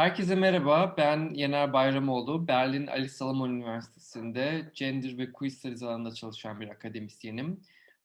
Herkese 0.00 0.34
merhaba, 0.34 0.94
ben 0.96 1.34
Yener 1.34 1.72
Bayramoğlu. 1.72 2.48
Berlin 2.48 2.86
Ali 2.86 3.08
Salomon 3.08 3.50
Üniversitesi'nde 3.50 4.72
Gender 4.74 5.18
ve 5.18 5.32
Queer 5.32 5.50
Studies 5.50 5.82
alanında 5.82 6.14
çalışan 6.14 6.60
bir 6.60 6.68
akademisyenim. 6.68 7.60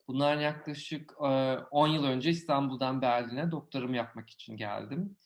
Bundan 0.07 0.39
yaklaşık 0.39 1.21
10 1.21 1.87
yıl 1.87 2.03
önce 2.03 2.29
İstanbul'dan 2.29 3.01
Berlin'e 3.01 3.51
doktorumu 3.51 3.95
yapmak 3.95 4.29
için 4.29 4.57
geldim. 4.57 5.17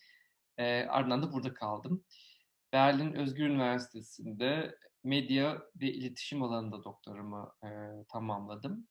Ardından 0.88 1.24
da 1.24 1.34
burada 1.34 1.54
kaldım. 1.54 2.04
Berlin 2.74 3.14
Özgür 3.14 3.46
Üniversitesi'nde 3.46 4.76
medya 5.04 5.62
ve 5.82 5.92
iletişim 5.94 6.44
alanında 6.44 6.84
doktorumu 6.84 7.54
tamamladım. 8.10 8.88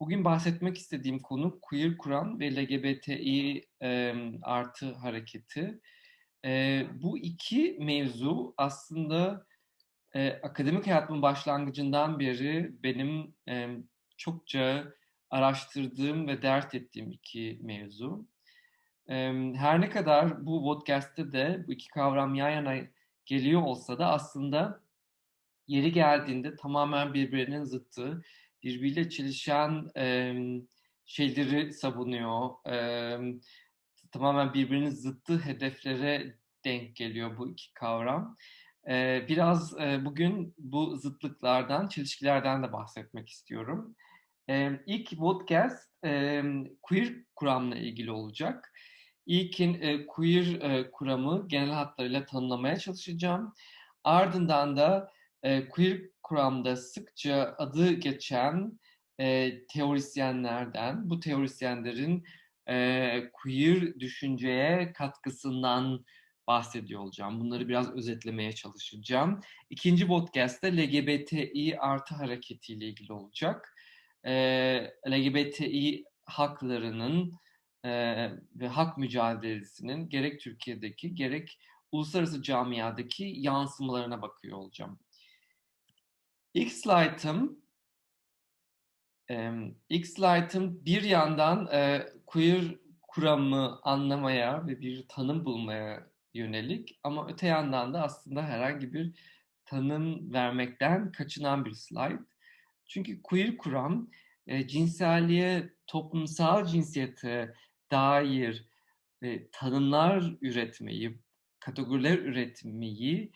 Bugün 0.00 0.24
bahsetmek 0.24 0.78
istediğim 0.78 1.22
konu 1.22 1.58
queer 1.62 1.96
kuran 1.96 2.40
ve 2.40 2.56
LGBTİ 2.56 3.68
artı 4.42 4.92
hareketi. 4.92 5.80
E, 6.46 6.86
bu 7.02 7.18
iki 7.18 7.76
mevzu 7.80 8.54
aslında 8.56 9.46
e, 10.14 10.32
akademik 10.32 10.86
hayatımın 10.86 11.22
başlangıcından 11.22 12.20
beri 12.20 12.82
benim 12.82 13.34
e, 13.48 13.68
çokça 14.16 14.92
araştırdığım 15.30 16.28
ve 16.28 16.42
dert 16.42 16.74
ettiğim 16.74 17.10
iki 17.10 17.58
mevzu. 17.62 18.26
E, 19.08 19.14
her 19.56 19.80
ne 19.80 19.90
kadar 19.90 20.46
bu 20.46 20.62
podcast'te 20.62 21.32
de 21.32 21.64
bu 21.68 21.72
iki 21.72 21.88
kavram 21.88 22.34
yan 22.34 22.50
yana 22.50 22.76
geliyor 23.24 23.62
olsa 23.62 23.98
da 23.98 24.06
aslında 24.06 24.80
yeri 25.66 25.92
geldiğinde 25.92 26.56
tamamen 26.56 27.14
birbirinin 27.14 27.64
zıttı, 27.64 28.24
birbiriyle 28.62 29.10
çelişen 29.10 29.90
e, 29.96 30.34
şeyleri 31.06 31.72
savunuyor. 31.72 32.50
E, 32.68 33.18
tamamen 34.12 34.54
birbirinin 34.54 34.90
zıttı 34.90 35.38
hedeflere 35.38 36.36
denk 36.64 36.96
geliyor 36.96 37.38
bu 37.38 37.50
iki 37.50 37.74
kavram. 37.74 38.36
Ee, 38.88 39.26
biraz 39.28 39.80
e, 39.80 40.04
bugün 40.04 40.54
bu 40.58 40.96
zıtlıklardan, 40.96 41.88
çelişkilerden 41.88 42.62
de 42.62 42.72
bahsetmek 42.72 43.28
istiyorum. 43.28 43.96
Ee, 44.50 44.80
ilk 44.86 45.18
podcast 45.18 45.90
e, 46.04 46.42
queer 46.82 47.14
kuramla 47.36 47.76
ilgili 47.76 48.10
olacak. 48.10 48.72
İlkin 49.26 49.80
e, 49.80 50.06
queer 50.06 50.60
e, 50.60 50.90
kuramı 50.90 51.48
genel 51.48 51.70
hatlarıyla 51.70 52.26
tanımlamaya 52.26 52.76
çalışacağım. 52.76 53.54
Ardından 54.04 54.76
da 54.76 55.12
e, 55.42 55.68
queer 55.68 56.00
kuramda 56.22 56.76
sıkça 56.76 57.54
adı 57.58 57.92
geçen 57.92 58.78
e, 59.20 59.52
teorisyenlerden, 59.66 61.10
bu 61.10 61.20
teorisyenlerin 61.20 62.24
e, 62.68 63.30
queer 63.32 64.00
düşünceye 64.00 64.92
katkısından 64.92 66.04
bahsediyor 66.46 67.00
olacağım. 67.00 67.40
Bunları 67.40 67.68
biraz 67.68 67.90
özetlemeye 67.92 68.52
çalışacağım. 68.52 69.40
İkinci 69.70 70.06
podcast'te 70.06 70.76
LGBTİ 70.76 71.78
artı 71.78 72.14
hareketiyle 72.14 72.86
ilgili 72.86 73.12
olacak. 73.12 73.74
E, 74.26 74.32
LGBTİ 75.08 76.04
haklarının 76.24 77.32
e, 77.84 77.90
ve 78.54 78.68
hak 78.68 78.98
mücadelesinin 78.98 80.08
gerek 80.08 80.40
Türkiye'deki 80.40 81.14
gerek 81.14 81.58
uluslararası 81.92 82.42
camiadaki 82.42 83.34
yansımalarına 83.36 84.22
bakıyor 84.22 84.58
olacağım. 84.58 84.98
İlk 86.54 86.72
slaytım 86.72 87.60
e, 89.30 89.52
ilk 89.88 90.06
slaytım 90.06 90.84
bir 90.84 91.02
yandan 91.02 91.68
queer 92.26 92.76
kuramı 93.02 93.80
anlamaya 93.82 94.66
ve 94.66 94.80
bir 94.80 95.08
tanım 95.08 95.44
bulmaya 95.44 96.10
yönelik 96.34 97.00
ama 97.02 97.28
öte 97.28 97.46
yandan 97.46 97.94
da 97.94 98.02
aslında 98.02 98.42
herhangi 98.42 98.92
bir 98.92 99.12
tanım 99.64 100.32
vermekten 100.32 101.12
kaçınan 101.12 101.64
bir 101.64 101.72
slide. 101.72 102.22
Çünkü 102.88 103.22
queer 103.22 103.56
kuram 103.56 104.10
e, 104.46 104.66
cinselliğe, 104.66 105.72
toplumsal 105.86 106.66
cinsiyete 106.66 107.54
dair 107.90 108.66
e, 109.22 109.50
tanımlar 109.50 110.34
üretmeyi, 110.40 111.18
kategoriler 111.60 112.18
üretmeyi 112.18 113.32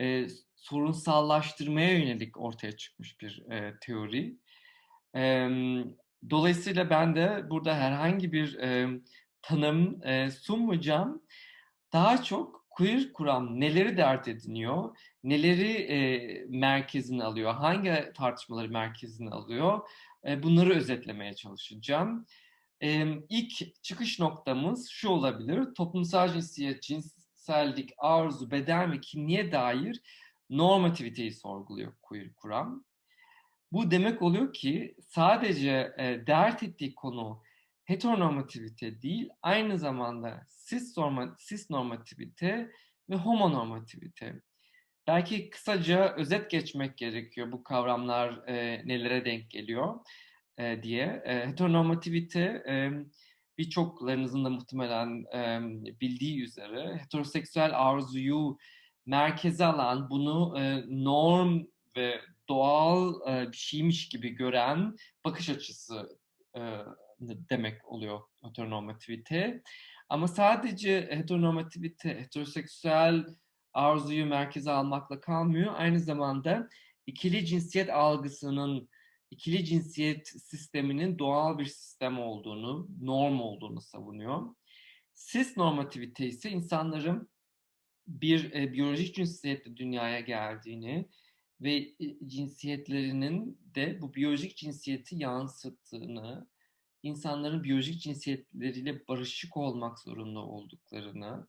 e, 0.00 0.26
sorunsallaştırmaya 0.56 1.98
yönelik 1.98 2.40
ortaya 2.40 2.76
çıkmış 2.76 3.20
bir 3.20 3.50
e, 3.50 3.74
teori. 3.80 4.36
E, 5.16 5.48
dolayısıyla 6.30 6.90
ben 6.90 7.16
de 7.16 7.50
burada 7.50 7.74
herhangi 7.74 8.32
bir 8.32 8.58
e, 8.58 9.00
tanım 9.42 10.06
e, 10.06 10.30
sunmayacağım. 10.30 11.22
Daha 11.92 12.22
çok 12.22 12.66
queer 12.70 13.12
kuram 13.12 13.60
neleri 13.60 13.96
dert 13.96 14.28
ediniyor, 14.28 14.96
neleri 15.24 15.72
e, 15.72 15.98
merkezine 16.48 17.24
alıyor, 17.24 17.54
hangi 17.54 18.12
tartışmaları 18.16 18.68
merkezine 18.68 19.30
alıyor, 19.30 19.88
e, 20.26 20.42
bunları 20.42 20.74
özetlemeye 20.74 21.34
çalışacağım. 21.34 22.26
E, 22.82 23.06
ilk 23.28 23.82
çıkış 23.82 24.20
noktamız 24.20 24.88
şu 24.88 25.08
olabilir, 25.08 25.74
toplumsal 25.74 26.32
cinsiyet, 26.32 26.82
cinsellik, 26.82 27.90
arzu, 27.98 28.50
beden 28.50 28.92
ve 28.92 29.00
kimliğe 29.00 29.52
dair 29.52 30.02
normativiteyi 30.50 31.32
sorguluyor 31.32 31.92
queer 32.02 32.34
kuram. 32.34 32.84
Bu 33.72 33.90
demek 33.90 34.22
oluyor 34.22 34.52
ki 34.52 34.94
sadece 35.08 35.94
e, 35.98 36.26
dert 36.26 36.62
ettiği 36.62 36.94
konu 36.94 37.42
heteronormativite 37.84 39.02
değil, 39.02 39.28
aynı 39.42 39.78
zamanda 39.78 40.46
cis, 40.68 40.96
norma, 40.96 41.36
cis 41.48 41.70
normativite 41.70 42.70
ve 43.10 43.16
homonormativite. 43.16 44.42
Belki 45.06 45.50
kısaca 45.50 46.14
özet 46.16 46.50
geçmek 46.50 46.98
gerekiyor 46.98 47.52
bu 47.52 47.62
kavramlar 47.62 48.48
e, 48.48 48.82
nelere 48.88 49.24
denk 49.24 49.50
geliyor 49.50 49.94
e, 50.58 50.82
diye. 50.82 51.22
E, 51.24 51.46
heteronormativite 51.48 52.40
e, 52.68 52.90
birçoklarınızın 53.58 54.44
da 54.44 54.50
muhtemelen 54.50 55.24
e, 55.34 55.60
bildiği 56.00 56.42
üzere 56.42 56.98
heteroseksüel 56.98 57.70
arzuyu 57.74 58.58
merkeze 59.06 59.64
alan, 59.64 60.10
bunu 60.10 60.60
e, 60.60 60.84
norm 60.88 61.62
ve 61.96 62.20
doğal 62.48 63.14
e, 63.28 63.52
bir 63.52 63.56
şeymiş 63.56 64.08
gibi 64.08 64.30
gören 64.30 64.96
bakış 65.24 65.48
açısı 65.48 66.18
e, 66.56 66.60
demek 67.20 67.84
oluyor 67.84 68.20
heteronormativite. 68.42 69.62
Ama 70.08 70.28
sadece 70.28 71.08
heteronormativite, 71.10 72.20
heteroseksüel 72.20 73.24
arzuyu 73.72 74.26
merkeze 74.26 74.70
almakla 74.70 75.20
kalmıyor. 75.20 75.74
Aynı 75.76 76.00
zamanda 76.00 76.68
ikili 77.06 77.46
cinsiyet 77.46 77.90
algısının, 77.90 78.88
ikili 79.30 79.64
cinsiyet 79.64 80.28
sisteminin 80.28 81.18
doğal 81.18 81.58
bir 81.58 81.64
sistem 81.64 82.18
olduğunu, 82.18 82.88
norm 83.00 83.40
olduğunu 83.40 83.80
savunuyor. 83.80 84.54
Cis 85.14 85.56
normativite 85.56 86.26
ise 86.26 86.50
insanların 86.50 87.28
bir 88.06 88.52
e, 88.52 88.72
biyolojik 88.72 89.14
cinsiyetle 89.14 89.76
dünyaya 89.76 90.20
geldiğini 90.20 91.08
ve 91.60 91.74
e, 91.74 91.94
cinsiyetlerinin 92.26 93.60
de 93.74 94.00
bu 94.00 94.14
biyolojik 94.14 94.56
cinsiyeti 94.56 95.16
yansıttığını, 95.16 96.48
insanların 97.02 97.64
biyolojik 97.64 98.00
cinsiyetleriyle 98.00 99.08
barışık 99.08 99.56
olmak 99.56 99.98
zorunda 99.98 100.40
olduklarını, 100.40 101.48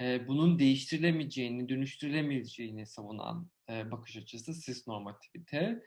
e, 0.00 0.28
bunun 0.28 0.58
değiştirilemeyeceğini, 0.58 1.68
dönüştürülemeyeceğini 1.68 2.86
savunan 2.86 3.50
e, 3.70 3.90
bakış 3.90 4.16
açısı 4.16 4.60
cis 4.60 4.86
normativite. 4.86 5.82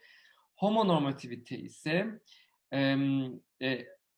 Homonormativite 0.55 1.59
ise 1.59 2.07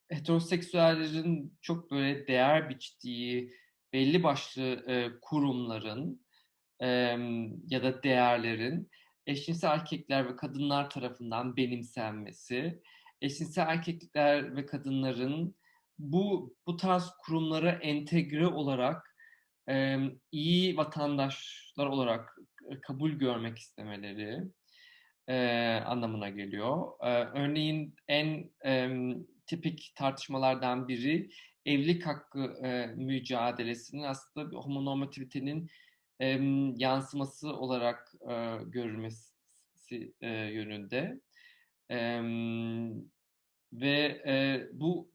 heteroseksüellerin 0.09 1.58
çok 1.62 1.91
böyle 1.91 2.28
değer 2.28 2.70
biçtiği 2.70 3.53
belli 3.94 4.23
başlı 4.23 4.85
kurumların 5.22 6.26
ya 7.67 7.84
da 7.84 8.03
değerlerin 8.03 8.90
eşcinsel 9.28 9.70
erkekler 9.72 10.29
ve 10.29 10.35
kadınlar 10.35 10.90
tarafından 10.90 11.58
benimsenmesi, 11.58 12.81
eşcinsel 13.22 13.67
erkekler 13.67 14.55
ve 14.55 14.66
kadınların 14.66 15.55
bu 15.99 16.55
bu 16.67 16.78
tarz 16.78 17.09
kurumlara 17.20 17.72
entegre 17.72 18.47
olarak 18.47 19.16
e, 19.70 19.97
iyi 20.31 20.78
vatandaşlar 20.78 21.85
olarak 21.85 22.37
kabul 22.81 23.11
görmek 23.11 23.58
istemeleri 23.58 24.43
e, 25.28 25.37
anlamına 25.85 26.29
geliyor. 26.29 26.91
E, 27.02 27.09
örneğin 27.26 27.96
en 28.08 28.49
e, 28.66 28.90
tipik 29.46 29.93
tartışmalardan 29.96 30.87
biri 30.87 31.29
evlilik 31.66 32.05
hakkı 32.05 32.40
e, 32.40 32.87
mücadelesinin 32.87 34.03
aslında 34.03 34.58
homonormativitenin 34.58 35.69
e, 36.20 36.28
yansıması 36.78 37.54
olarak 37.54 38.14
e, 38.30 38.58
görülmesi 38.66 40.14
e, 40.22 40.30
yönünde. 40.30 41.20
E, 41.92 42.22
ve 43.74 44.22
e, 44.28 44.68
bu 44.74 45.12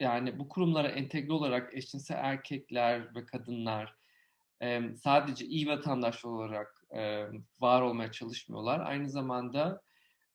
yani 0.00 0.38
bu 0.38 0.48
kurumlara 0.48 0.88
entegre 0.88 1.32
olarak 1.32 1.76
eşcinsel 1.76 2.16
erkekler 2.18 3.14
ve 3.14 3.26
kadınlar 3.26 3.96
e, 4.62 4.80
sadece 4.96 5.46
iyi 5.46 5.68
vatandaş 5.68 6.24
olarak 6.24 6.84
e, 6.96 7.26
var 7.60 7.82
olmaya 7.82 8.12
çalışmıyorlar. 8.12 8.80
Aynı 8.80 9.10
zamanda 9.10 9.82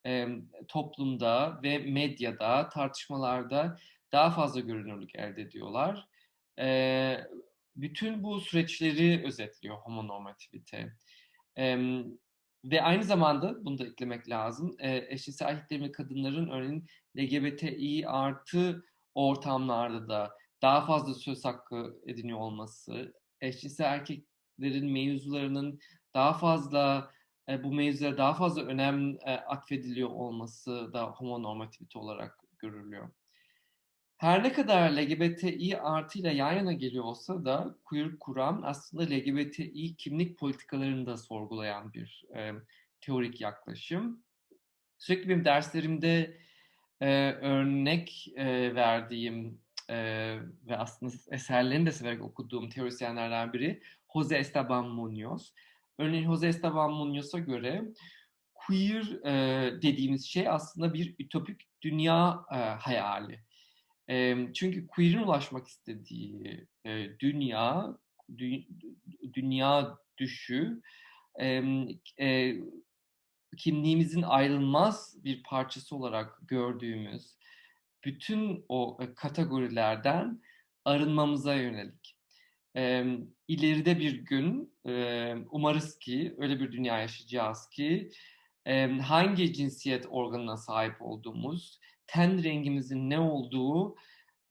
e, 0.06 0.28
toplumda 0.68 1.60
ve 1.64 1.78
medyada, 1.78 2.70
tartışmalarda 2.70 3.78
daha 4.12 4.32
fazla 4.32 4.60
görünürlük 4.60 5.16
elde 5.16 5.42
ediyorlar. 5.42 6.08
E, 6.60 6.68
bütün 7.82 8.24
bu 8.24 8.42
süreçleri 8.42 9.24
özetliyor 9.26 9.78
homonormativite. 9.78 10.94
E, 11.58 11.78
ve 12.66 12.82
aynı 12.82 13.04
zamanda 13.04 13.66
bunu 13.66 13.78
da 13.78 13.86
eklemek 13.86 14.30
lazım. 14.30 14.76
E, 14.80 15.06
eşcinsel 15.14 15.48
erkeklerin 15.48 15.92
kadınların 15.92 16.50
örneğin 16.50 16.88
LGBTİ 17.18 18.08
artı 18.08 18.86
ortamlarda 19.16 20.08
da 20.08 20.32
daha 20.62 20.86
fazla 20.86 21.14
söz 21.14 21.46
hakkı 21.46 22.02
ediniyor 22.08 22.40
olması, 22.40 23.14
eşcinsel 23.42 23.86
erkeklerin 23.86 24.92
mevzularının 24.92 25.80
daha 26.14 26.34
fazla 26.34 27.12
e, 27.50 27.64
bu 27.64 27.74
mevzulara 27.74 28.18
daha 28.18 28.34
fazla 28.34 28.62
önem 28.62 29.18
e, 29.26 29.32
atfediliyor 29.32 30.10
olması 30.10 30.94
da 30.94 31.06
homonormativite 31.06 32.00
olarak 32.00 32.40
görülüyor. 32.58 33.10
Her 34.20 34.44
ne 34.44 34.54
kadar 34.54 34.92
LGBTİ 34.92 35.80
artıyla 35.80 36.32
yan 36.32 36.54
yana 36.54 36.74
geliyor 36.74 37.04
olsa 37.04 37.46
da 37.46 37.76
queer 37.86 38.20
kuram 38.20 38.62
aslında 38.64 39.04
LGBTİ 39.04 39.96
kimlik 39.96 40.38
politikalarını 40.40 41.06
da 41.06 41.18
sorgulayan 41.18 41.94
bir 41.94 42.26
e, 42.36 42.52
teorik 43.02 43.42
yaklaşım. 43.42 44.24
Sürekli 44.98 45.30
benim 45.30 45.46
derslerimde 45.46 46.38
e, 47.02 47.32
örnek 47.32 48.28
e, 48.36 48.76
verdiğim 48.76 49.62
e, 49.90 49.96
ve 50.68 50.78
aslında 50.78 51.14
eserlerini 51.32 51.86
de 51.86 51.92
severek 51.92 52.22
okuduğum 52.22 52.70
teorisyenlerden 52.70 53.54
biri 53.54 53.82
Jose 54.14 54.38
Esteban 54.38 54.88
Munoz. 54.88 55.54
Örneğin 55.98 56.26
Jose 56.26 56.48
Esteban 56.48 56.92
Munoz'a 56.92 57.40
göre 57.40 57.84
queer 58.54 59.26
e, 59.26 59.82
dediğimiz 59.82 60.26
şey 60.26 60.48
aslında 60.48 60.94
bir 60.94 61.16
ütopik 61.20 61.62
dünya 61.82 62.46
e, 62.52 62.56
hayali. 62.56 63.49
E, 64.10 64.48
çünkü 64.54 64.88
queer'in 64.88 65.24
ulaşmak 65.24 65.68
istediği 65.68 66.68
e, 66.86 67.20
dünya, 67.20 67.98
dü, 68.38 68.64
dünya 69.34 69.98
düşü, 70.18 70.82
e, 71.40 71.64
e, 72.20 72.56
kimliğimizin 73.58 74.22
ayrılmaz 74.22 75.24
bir 75.24 75.44
parçası 75.44 75.96
olarak 75.96 76.40
gördüğümüz 76.48 77.38
bütün 78.04 78.66
o 78.70 79.00
kategorilerden 79.16 80.42
arınmamıza 80.86 81.56
yönelik. 81.56 82.18
E, 82.76 83.06
ileride 83.48 84.00
bir 84.00 84.14
gün 84.14 84.74
e, 84.88 85.36
umarız 85.52 86.00
ki 86.00 86.36
öyle 86.38 86.60
bir 86.60 86.72
dünya 86.72 87.00
yaşayacağız 87.00 87.70
ki 87.70 88.12
e, 88.66 88.88
hangi 88.88 89.54
cinsiyet 89.54 90.06
organına 90.10 90.58
sahip 90.58 91.02
olduğumuz, 91.02 91.80
ten 92.10 92.44
rengimizin 92.44 93.10
ne 93.10 93.20
olduğu 93.20 93.96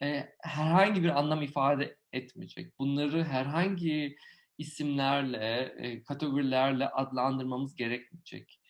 e, 0.03 0.29
herhangi 0.43 1.03
bir 1.03 1.19
anlam 1.19 1.43
ifade 1.43 1.97
etmeyecek. 2.13 2.79
Bunları 2.79 3.25
herhangi 3.25 4.17
isimlerle, 4.59 5.75
e, 5.79 6.03
kategorilerle 6.03 6.89
adlandırmamız 6.89 7.77
gerekmeyecek. 7.77 8.61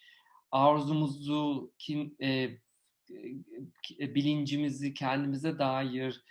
Arzumuzu, 0.50 1.72
kim, 1.78 2.16
e, 2.22 2.28
e, 4.00 4.14
bilincimizi, 4.14 4.94
kendimize 4.94 5.58
dair 5.58 6.24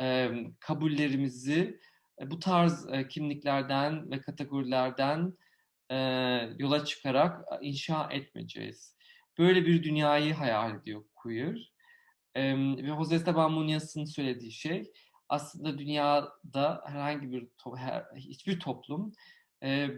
e, 0.00 0.30
kabullerimizi 0.60 1.80
e, 2.20 2.30
bu 2.30 2.38
tarz 2.38 2.88
e, 2.92 3.08
kimliklerden 3.08 4.10
ve 4.10 4.20
kategorilerden 4.20 5.38
e, 5.90 5.96
yola 6.58 6.84
çıkarak 6.84 7.44
inşa 7.62 8.08
etmeyeceğiz. 8.12 8.96
Böyle 9.38 9.66
bir 9.66 9.82
dünyayı 9.82 10.34
hayal 10.34 10.76
ediyor 10.76 11.04
queer. 11.14 11.73
Ve 12.36 12.86
Jose 12.86 13.14
Esteban 13.14 13.52
Muñoz'ın 13.52 14.04
söylediği 14.04 14.52
şey 14.52 14.92
aslında 15.28 15.78
dünyada 15.78 16.82
herhangi 16.86 17.32
bir 17.32 17.46
her, 17.76 18.04
hiçbir 18.16 18.60
toplum 18.60 19.12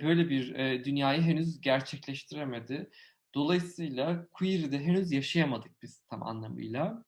böyle 0.03 0.29
bir 0.31 0.55
dünyayı 0.85 1.23
henüz 1.23 1.61
gerçekleştiremedi. 1.61 2.91
Dolayısıyla 3.35 4.27
queer'i 4.33 4.73
de 4.73 4.79
henüz 4.79 5.13
yaşayamadık 5.13 5.83
biz 5.83 6.03
tam 6.11 6.23
anlamıyla. 6.23 7.05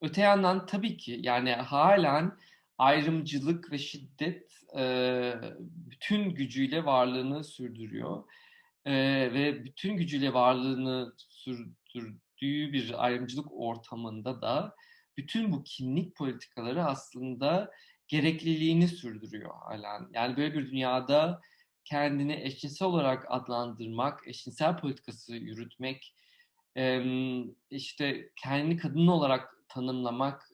öte 0.00 0.20
yandan 0.20 0.66
tabii 0.66 0.96
ki 0.96 1.18
yani 1.22 1.52
halen 1.52 2.38
ayrımcılık 2.78 3.72
ve 3.72 3.78
şiddet 3.78 4.62
e, 4.78 5.34
bütün 5.62 6.30
gücüyle 6.30 6.84
varlığını 6.84 7.44
sürdürüyor. 7.44 8.24
E, 8.84 8.92
ve 9.34 9.64
bütün 9.64 9.96
gücüyle 9.96 10.32
varlığını 10.32 11.12
sürdürdüğü 12.38 12.72
bir 12.72 13.04
ayrımcılık 13.04 13.46
ortamında 13.52 14.42
da 14.42 14.74
bütün 15.16 15.52
bu 15.52 15.62
kimlik 15.64 16.16
politikaları 16.16 16.84
aslında 16.84 17.70
gerekliliğini 18.08 18.88
sürdürüyor 18.88 19.50
halen. 19.60 20.08
Yani 20.14 20.36
böyle 20.36 20.54
bir 20.54 20.70
dünyada 20.70 21.40
kendini 21.84 22.40
eşcinsel 22.42 22.88
olarak 22.88 23.26
adlandırmak, 23.28 24.28
eşcinsel 24.28 24.76
politikası 24.76 25.36
yürütmek, 25.36 26.14
işte 27.70 28.30
kendini 28.36 28.76
kadın 28.76 29.06
olarak 29.06 29.54
tanımlamak, 29.68 30.50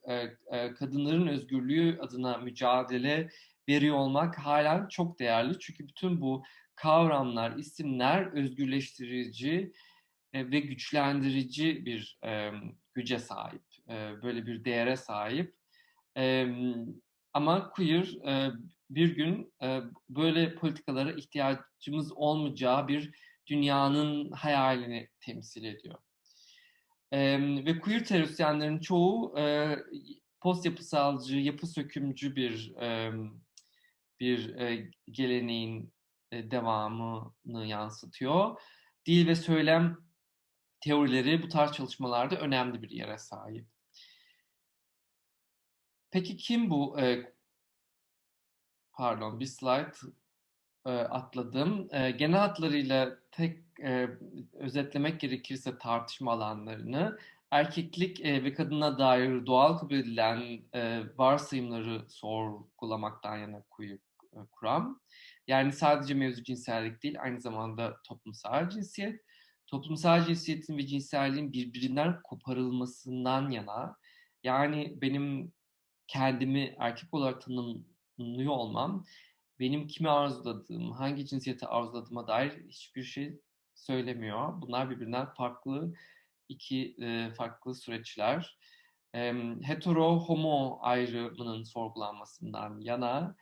kadınların 0.78 1.26
özgürlüğü 1.26 1.98
adına 2.00 2.38
mücadele 2.38 3.28
veriyor 3.68 3.96
olmak 3.96 4.38
halen 4.38 4.88
çok 4.88 5.18
değerli. 5.18 5.58
Çünkü 5.58 5.88
bütün 5.88 6.20
bu 6.20 6.42
kavramlar, 6.76 7.56
isimler 7.56 8.26
özgürleştirici 8.26 9.72
ve 10.34 10.60
güçlendirici 10.60 11.86
bir 11.86 12.18
güce 12.94 13.18
sahip, 13.18 13.62
böyle 14.22 14.46
bir 14.46 14.64
değere 14.64 14.96
sahip. 14.96 15.54
Ama 17.32 17.70
queer 17.70 18.16
bir 18.90 19.16
gün 19.16 19.52
böyle 20.08 20.54
politikalara 20.54 21.12
ihtiyacımız 21.12 22.12
olmayacağı 22.12 22.88
bir 22.88 23.14
dünyanın 23.46 24.30
hayalini 24.30 25.08
temsil 25.20 25.64
ediyor. 25.64 25.98
E, 27.12 27.38
ve 27.64 27.80
queer 27.80 28.04
teorisyenlerin 28.04 28.78
çoğu 28.78 29.38
e, 29.38 29.76
post 30.40 30.66
yapısalcı, 30.66 31.36
yapı 31.36 31.66
sökümcü 31.66 32.36
bir 32.36 32.76
e, 32.76 33.12
bir 34.20 34.54
e, 34.54 34.90
geleneğin 35.10 35.92
e, 36.32 36.50
devamını 36.50 37.66
yansıtıyor. 37.66 38.60
Dil 39.06 39.26
ve 39.26 39.34
söylem 39.34 39.96
teorileri 40.84 41.42
bu 41.42 41.48
tarz 41.48 41.72
çalışmalarda 41.72 42.36
önemli 42.36 42.82
bir 42.82 42.90
yere 42.90 43.18
sahip. 43.18 43.66
Peki 46.10 46.36
kim 46.36 46.70
bu? 46.70 47.00
E, 47.00 47.32
pardon 48.92 49.40
bir 49.40 49.46
slide 49.46 49.92
e, 50.86 50.90
atladım. 50.90 51.88
E, 51.92 52.10
genel 52.10 52.38
hatlarıyla 52.38 53.18
tek 53.30 53.58
e, 53.80 54.08
özetlemek 54.52 55.20
gerekirse 55.20 55.78
tartışma 55.78 56.32
alanlarını 56.32 57.18
erkeklik 57.50 58.20
e, 58.20 58.44
ve 58.44 58.54
kadına 58.54 58.98
dair 58.98 59.46
doğal 59.46 59.78
kabul 59.78 59.94
edilen 59.94 60.62
e, 60.74 61.02
varsayımları 61.16 62.04
sorgulamaktan 62.08 63.36
yana 63.36 63.62
koyu 63.70 63.94
e, 64.32 64.38
kuram. 64.52 65.00
Yani 65.46 65.72
sadece 65.72 66.14
mevzu 66.14 66.42
cinsellik 66.44 67.02
değil, 67.02 67.20
aynı 67.20 67.40
zamanda 67.40 67.96
toplumsal 68.02 68.70
cinsiyet. 68.70 69.20
Toplumsal 69.74 70.26
cinsiyetin 70.26 70.78
ve 70.78 70.86
cinselliğin 70.86 71.52
birbirinden 71.52 72.22
koparılmasından 72.22 73.50
yana, 73.50 73.96
yani 74.42 74.98
benim 75.00 75.52
kendimi 76.06 76.74
erkek 76.78 77.14
olarak 77.14 77.42
tanımlıyor 77.42 78.52
olmam, 78.52 79.04
benim 79.60 79.86
kimi 79.86 80.10
arzuladığım, 80.10 80.92
hangi 80.92 81.26
cinsiyeti 81.26 81.66
arzuladığıma 81.66 82.26
dair 82.26 82.52
hiçbir 82.68 83.02
şey 83.02 83.40
söylemiyor. 83.74 84.60
Bunlar 84.60 84.90
birbirinden 84.90 85.26
farklı 85.26 85.94
iki 86.48 86.96
e, 87.02 87.30
farklı 87.30 87.74
süreçler. 87.74 88.58
E, 89.14 89.34
hetero 89.62 90.18
homo 90.18 90.78
ayrımının 90.82 91.62
sorgulanmasından 91.62 92.80
yana 92.80 93.36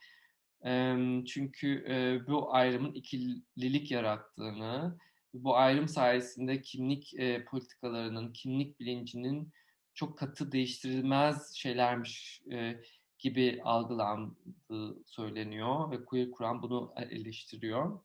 e, 0.64 0.96
çünkü 1.26 1.84
e, 1.88 2.26
bu 2.26 2.54
ayrımın 2.54 2.92
ikililik 2.92 3.90
yarattığını, 3.90 4.98
bu 5.34 5.56
ayrım 5.56 5.88
sayesinde 5.88 6.62
kimlik 6.62 7.14
e, 7.14 7.44
politikalarının, 7.44 8.32
kimlik 8.32 8.80
bilincinin 8.80 9.52
çok 9.94 10.18
katı 10.18 10.52
değiştirilmez 10.52 11.54
şeylermiş 11.54 12.42
e, 12.52 12.80
gibi 13.18 13.60
algılandığı 13.64 15.04
söyleniyor 15.06 15.90
ve 15.90 16.04
queer 16.04 16.30
kuram 16.30 16.62
bunu 16.62 16.94
eleştiriyor 16.96 18.00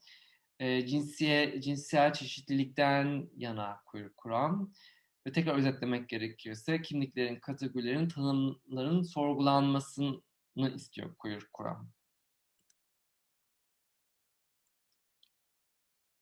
e, 0.59 0.85
cinsiye, 0.87 1.61
cinsel 1.61 2.13
çeşitlilikten 2.13 3.29
yana 3.37 3.81
queer 3.85 4.09
kuram 4.17 4.71
ve 5.27 5.31
tekrar 5.31 5.55
özetlemek 5.55 6.09
gerekirse 6.09 6.81
kimliklerin, 6.81 7.39
kategorilerin, 7.39 8.07
tanımların 8.07 9.01
sorgulanmasını 9.01 10.73
istiyor 10.75 11.15
queer 11.15 11.43
kuram. 11.53 11.89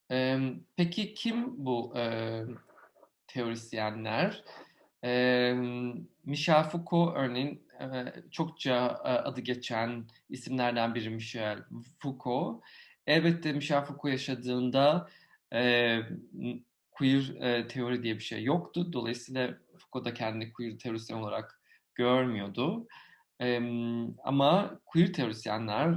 Emm, 0.10 0.60
peki 0.78 1.14
kim 1.14 1.66
bu, 1.66 1.94
eee, 1.96 2.46
teorisyenler? 3.28 4.44
Emm, 5.04 6.08
Michel 6.26 6.64
Foucault 6.64 7.14
örneğin, 7.18 7.68
eee, 7.82 8.14
çokça, 8.32 9.02
eee, 9.06 9.12
adı 9.12 9.42
geçen 9.42 10.06
isimlerden 10.30 10.96
biri 10.96 11.10
Michel 11.10 11.60
Foucault. 12.00 12.64
Elbette 13.08 13.54
Michel 13.54 13.86
Foucault 13.86 14.12
yaşadığında, 14.12 15.10
eee, 15.54 16.10
queer, 16.92 17.22
eee, 17.42 17.68
teori 17.68 18.04
diye 18.04 18.16
bir 18.16 18.24
şey 18.24 18.44
yoktu. 18.44 18.94
Dolayısıyla 18.94 19.58
Foucault 19.78 20.06
da 20.06 20.14
kendini 20.14 20.54
queer 20.54 20.78
teorisyen 20.80 21.18
olarak 21.18 21.62
görmüyordu. 21.96 22.88
Emm, 23.40 24.16
ama 24.24 24.80
queer 24.86 25.14
teorisyenleri 25.14 25.96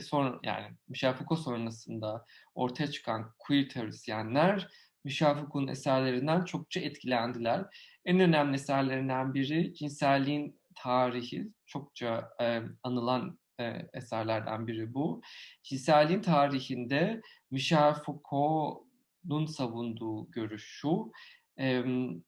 sonra 0.00 0.38
yani 0.42 0.66
Michel 0.88 1.14
Foucault 1.14 1.40
sonrasında 1.40 2.24
ortaya 2.54 2.90
çıkan 2.90 3.34
queer 3.38 3.68
teorisyenler 3.68 4.68
Michel 5.04 5.34
Foucault'un 5.34 5.68
eserlerinden 5.68 6.44
çokça 6.44 6.80
etkilendiler. 6.80 7.64
En 8.04 8.20
önemli 8.20 8.54
eserlerinden 8.54 9.34
biri 9.34 9.74
cinselliğin 9.74 10.60
tarihi. 10.74 11.48
Çokça 11.66 12.30
e, 12.40 12.62
anılan 12.82 13.38
e, 13.60 13.88
eserlerden 13.92 14.66
biri 14.66 14.94
bu. 14.94 15.22
Cinselliğin 15.62 16.20
tarihinde 16.20 17.20
Michel 17.50 17.94
Foucault'un 17.94 19.46
savunduğu 19.46 20.30
görüş 20.30 20.64
şu. 20.64 21.12
E, 21.60 21.84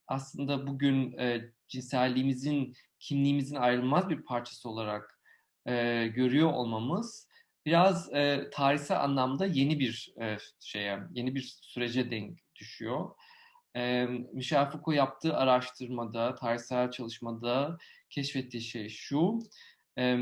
aslında 0.06 0.66
bugün 0.66 1.18
e, 1.18 1.50
cinselliğimizin, 1.68 2.74
kimliğimizin 2.98 3.56
ayrılmaz 3.56 4.08
bir 4.10 4.22
parçası 4.24 4.68
olarak 4.68 5.20
e, 5.66 6.06
görüyor 6.06 6.52
olmamız 6.52 7.28
biraz 7.66 8.14
e, 8.14 8.50
tarihsel 8.52 9.00
anlamda 9.00 9.46
yeni 9.46 9.80
bir 9.80 10.14
e, 10.20 10.36
şeye, 10.60 10.98
yeni 11.14 11.34
bir 11.34 11.56
sürece 11.62 12.10
denk 12.10 12.38
düşüyor. 12.56 13.10
E, 13.76 14.06
Michel 14.32 14.70
Foucault 14.70 14.96
yaptığı 14.96 15.36
araştırmada, 15.36 16.34
tarihsel 16.34 16.90
çalışmada 16.90 17.78
keşfettiği 18.10 18.62
şey 18.62 18.88
şu. 18.88 19.38
E, 19.98 20.16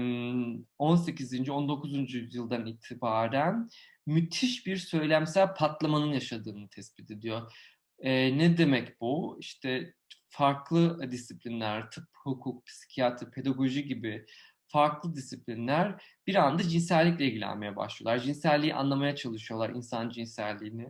18. 0.79 1.51
19. 1.51 2.15
yüzyıldan 2.15 2.67
itibaren 2.67 3.69
müthiş 4.07 4.67
bir 4.67 4.77
söylemsel 4.77 5.55
patlamanın 5.55 6.13
yaşadığını 6.13 6.69
tespit 6.69 7.11
ediyor. 7.11 7.53
E, 7.99 8.39
ne 8.39 8.57
demek 8.59 9.01
bu? 9.01 9.37
İşte 9.41 9.95
farklı 10.29 11.11
disiplinler, 11.11 11.91
tıp, 11.91 12.09
hukuk, 12.15 12.67
psikiyatri, 12.67 13.31
pedagoji 13.31 13.85
gibi 13.85 14.27
farklı 14.75 15.15
disiplinler 15.15 16.03
bir 16.27 16.35
anda 16.35 16.63
cinsellikle 16.63 17.25
ilgilenmeye 17.25 17.77
başlıyorlar. 17.77 18.25
Cinselliği 18.25 18.75
anlamaya 18.75 19.17
çalışıyorlar, 19.17 19.71
insan 19.71 20.11
cinselliğini. 20.11 20.89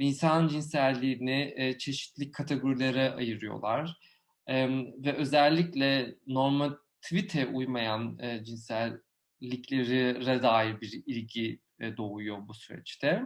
Ve 0.00 0.04
insan 0.04 0.48
cinselliğini 0.48 1.54
e, 1.56 1.78
çeşitli 1.78 2.30
kategorilere 2.30 3.10
ayırıyorlar. 3.10 3.98
E, 4.46 4.68
ve 5.04 5.12
özellikle 5.12 6.14
normativite 6.26 7.46
uymayan 7.46 8.18
e, 8.18 8.44
cinselliklere 8.44 10.42
dair 10.42 10.80
bir 10.80 11.02
ilgi 11.06 11.60
e, 11.80 11.96
doğuyor 11.96 12.48
bu 12.48 12.54
süreçte. 12.54 13.22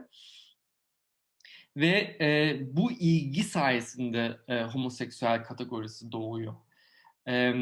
Ve 1.76 2.16
e, 2.20 2.58
bu 2.76 2.92
ilgi 2.92 3.42
sayesinde 3.42 4.38
e, 4.48 4.62
homoseksüel 4.62 5.44
kategorisi 5.44 6.12
doğuyor. 6.12 6.54
E, 7.28 7.54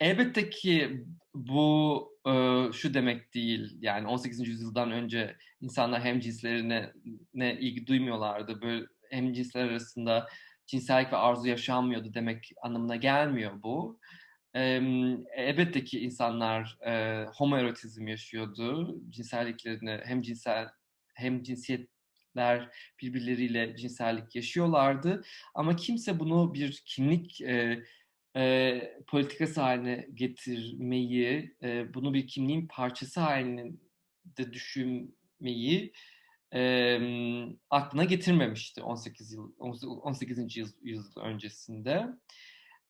elbette 0.00 0.50
ki 0.50 1.04
bu 1.34 2.08
e, 2.26 2.32
şu 2.72 2.94
demek 2.94 3.34
değil. 3.34 3.78
Yani 3.80 4.06
18. 4.06 4.48
yüzyıldan 4.48 4.90
önce 4.90 5.36
insanlar 5.60 6.02
hem 6.02 6.20
cinslerine 6.20 6.92
ne 7.34 7.58
ilgi 7.60 7.86
duymuyorlardı. 7.86 8.62
Böyle 8.62 8.86
hem 9.10 9.32
cinsler 9.32 9.64
arasında 9.64 10.28
cinsellik 10.66 11.12
ve 11.12 11.16
arzu 11.16 11.48
yaşanmıyordu 11.48 12.14
demek 12.14 12.50
anlamına 12.62 12.96
gelmiyor 12.96 13.62
bu. 13.62 14.00
E, 14.54 14.80
elbette 15.36 15.84
ki 15.84 16.00
insanlar 16.00 16.78
e, 16.86 17.24
homoerotizm 17.34 18.06
yaşıyordu. 18.06 18.96
Cinselliklerini 19.10 20.00
hem 20.04 20.22
cinsel 20.22 20.68
hem 21.14 21.42
cinsiyetler 21.42 22.68
birbirleriyle 23.02 23.76
cinsellik 23.76 24.34
yaşıyorlardı. 24.36 25.22
Ama 25.54 25.76
kimse 25.76 26.18
bunu 26.20 26.54
bir 26.54 26.82
kimlik 26.86 27.40
e, 27.40 27.82
e, 28.38 28.80
politikası 29.06 29.60
haline 29.60 30.08
getirmeyi, 30.14 31.56
e, 31.62 31.94
bunu 31.94 32.14
bir 32.14 32.26
kimliğin 32.26 32.66
parçası 32.66 33.20
halinde 33.20 34.52
düşünmeyi 34.52 35.92
e, 36.54 36.98
aklına 37.70 38.04
getirmemişti 38.04 38.82
18 38.82 39.32
yıl 39.32 39.52
18. 39.58 40.56
yüzyıl 40.82 41.20
öncesinde. 41.20 42.06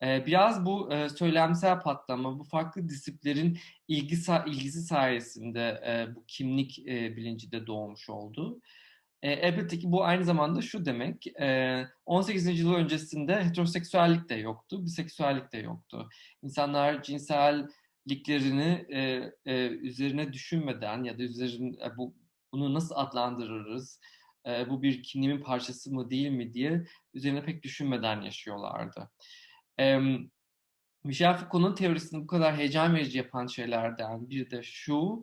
E, 0.02 0.26
biraz 0.26 0.66
bu 0.66 0.92
e, 0.92 1.08
söylemsel 1.08 1.80
patlama, 1.80 2.38
bu 2.38 2.44
farklı 2.44 2.88
disiplerin 2.88 3.58
ilgisi, 3.88 4.32
ilgisi 4.46 4.82
sayesinde 4.82 5.82
e, 5.86 6.14
bu 6.14 6.24
kimlik 6.26 6.78
e, 6.78 7.16
bilinci 7.16 7.52
de 7.52 7.66
doğmuş 7.66 8.10
oldu. 8.10 8.60
E, 8.60 8.64
elbette 9.22 9.78
ki 9.78 9.92
bu 9.92 10.04
aynı 10.04 10.24
zamanda 10.24 10.62
şu 10.62 10.84
demek, 10.84 11.26
e, 11.40 11.84
18. 12.06 12.46
yüzyıl 12.46 12.74
öncesinde 12.74 13.44
heteroseksüellik 13.44 14.28
de 14.28 14.34
yoktu, 14.34 14.84
biseksüellik 14.84 15.52
de 15.52 15.58
yoktu. 15.58 16.08
İnsanlar 16.42 17.02
cinselliklerini 17.02 18.86
e, 18.90 19.32
e, 19.46 19.68
üzerine 19.68 20.32
düşünmeden 20.32 21.04
ya 21.04 21.18
da 21.18 21.22
üzerine 21.22 21.76
e, 21.84 21.96
bu 21.96 22.14
bunu 22.52 22.74
nasıl 22.74 22.94
adlandırırız, 22.94 24.00
e, 24.46 24.70
bu 24.70 24.82
bir 24.82 25.02
kimliğimin 25.02 25.42
parçası 25.42 25.94
mı 25.94 26.10
değil 26.10 26.30
mi 26.30 26.54
diye 26.54 26.86
üzerine 27.14 27.44
pek 27.44 27.62
düşünmeden 27.62 28.22
yaşıyorlardı. 28.22 29.10
E, 29.80 29.98
Michel 31.04 31.36
Foucault'un 31.36 31.74
teorisini 31.74 32.22
bu 32.22 32.26
kadar 32.26 32.56
heyecan 32.56 32.94
verici 32.94 33.18
yapan 33.18 33.46
şeylerden 33.46 34.30
bir 34.30 34.50
de 34.50 34.62
şu, 34.62 35.22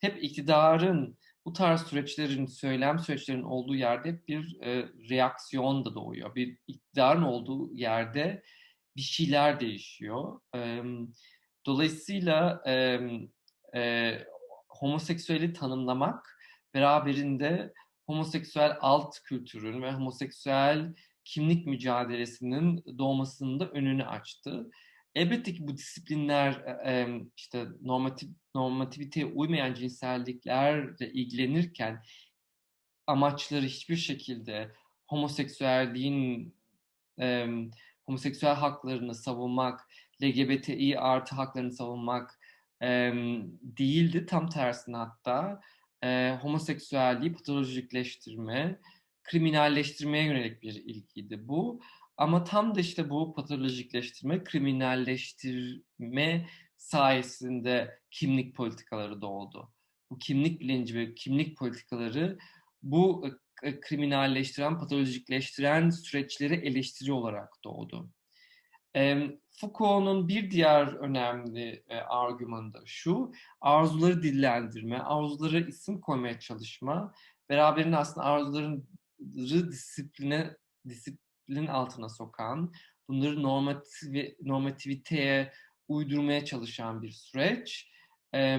hep 0.00 0.24
iktidarın 0.24 1.18
bu 1.46 1.52
tarz 1.52 1.82
süreçlerin, 1.82 2.46
söylem 2.46 2.98
süreçlerin 2.98 3.42
olduğu 3.42 3.74
yerde 3.74 4.26
bir 4.28 4.60
e, 4.60 4.88
reaksiyon 5.10 5.84
da 5.84 5.94
doğuyor. 5.94 6.34
Bir 6.34 6.58
iktidarın 6.66 7.22
olduğu 7.22 7.74
yerde 7.74 8.42
bir 8.96 9.02
şeyler 9.02 9.60
değişiyor. 9.60 10.40
E, 10.54 10.82
dolayısıyla 11.66 12.62
e, 12.66 13.00
e, 13.74 14.12
homoseksüeli 14.68 15.52
tanımlamak 15.52 16.38
beraberinde 16.74 17.72
homoseksüel 18.06 18.76
alt 18.80 19.18
kültürün 19.24 19.82
ve 19.82 19.92
homoseksüel 19.92 20.94
kimlik 21.24 21.66
mücadelesinin 21.66 22.84
doğmasının 22.98 23.60
da 23.60 23.70
önünü 23.70 24.04
açtı. 24.04 24.70
Elbette 25.16 25.54
ki 25.54 25.68
bu 25.68 25.76
disiplinler 25.76 26.52
e, 26.86 27.08
işte 27.36 27.66
normatif 27.82 28.28
normativiteye 28.54 29.26
uymayan 29.26 29.74
cinselliklerle 29.74 31.12
ilgilenirken 31.12 32.02
amaçları 33.06 33.66
hiçbir 33.66 33.96
şekilde 33.96 34.72
homoseksüelliğin 35.06 36.54
e, 37.20 37.46
homoseksüel 38.06 38.54
haklarını 38.54 39.14
savunmak, 39.14 39.88
LGBTİ 40.22 40.98
artı 40.98 41.34
haklarını 41.34 41.72
savunmak 41.72 42.40
e, 42.82 43.12
değildi. 43.62 44.26
Tam 44.26 44.48
tersine 44.48 44.96
hatta 44.96 45.60
e, 46.02 46.38
homoseksüelliği 46.42 47.32
patolojikleştirme, 47.32 48.80
kriminalleştirmeye 49.24 50.24
yönelik 50.24 50.62
bir 50.62 50.74
ilgiydi 50.74 51.48
bu. 51.48 51.80
Ama 52.16 52.44
tam 52.44 52.74
da 52.74 52.80
işte 52.80 53.10
bu 53.10 53.34
patolojikleştirme, 53.34 54.44
kriminalleştirme 54.44 56.48
sayesinde 56.76 58.00
kimlik 58.10 58.56
politikaları 58.56 59.22
doğdu. 59.22 59.72
Bu 60.10 60.18
kimlik 60.18 60.60
bilinci 60.60 60.94
ve 60.94 61.14
kimlik 61.14 61.58
politikaları 61.58 62.38
bu 62.82 63.26
e, 63.62 63.80
kriminalleştiren, 63.80 64.78
patolojikleştiren 64.78 65.90
süreçleri 65.90 66.54
eleştiri 66.54 67.12
olarak 67.12 67.64
doğdu. 67.64 68.10
Foucault'un 69.50 70.28
bir 70.28 70.50
diğer 70.50 70.86
önemli 70.86 71.84
e, 71.88 71.96
argümanı 71.96 72.74
da 72.74 72.80
şu, 72.84 73.32
arzuları 73.60 74.22
dillendirme, 74.22 74.98
arzuları 74.98 75.68
isim 75.68 76.00
koymaya 76.00 76.40
çalışma, 76.40 77.14
beraberinde 77.48 77.96
aslında 77.96 78.26
arzuların 78.26 78.88
disipline, 79.70 80.56
disiplin 80.88 81.25
disiplin 81.46 81.66
altına 81.66 82.08
sokan, 82.08 82.72
bunları 83.08 83.42
normativ 83.42 84.32
normativiteye 84.42 85.52
uydurmaya 85.88 86.44
çalışan 86.44 87.02
bir 87.02 87.10
süreç. 87.10 87.90
E, 88.34 88.58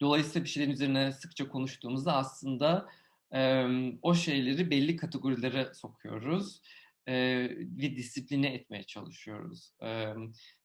dolayısıyla 0.00 0.44
bir 0.44 0.50
şeylerin 0.50 0.72
üzerine 0.72 1.12
sıkça 1.12 1.48
konuştuğumuzda 1.48 2.16
aslında 2.16 2.88
e, 3.34 3.66
o 4.02 4.14
şeyleri 4.14 4.70
belli 4.70 4.96
kategorilere 4.96 5.74
sokuyoruz 5.74 6.62
e, 7.06 7.14
ve 7.60 7.96
disipline 7.96 8.54
etmeye 8.54 8.82
çalışıyoruz. 8.82 9.72
E, 9.82 10.14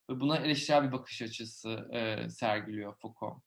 buna 0.10 0.38
eleştirel 0.38 0.88
bir 0.88 0.92
bakış 0.92 1.22
açısı 1.22 1.90
e, 1.94 2.30
sergiliyor 2.30 2.96
Foucault. 3.02 3.44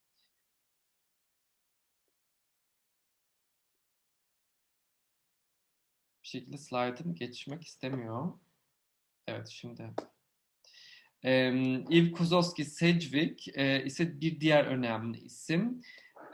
Şekilde 6.32 6.58
slide'ım 6.58 7.14
geçmek 7.14 7.64
istemiyor. 7.64 8.32
Evet 9.26 9.48
şimdi. 9.48 9.82
Um, 11.24 11.92
Eve 11.92 12.12
Kozowski 12.12 12.64
Sedgwick 12.64 13.58
e, 13.58 13.84
ise 13.84 14.20
bir 14.20 14.40
diğer 14.40 14.64
önemli 14.64 15.18
isim. 15.18 15.82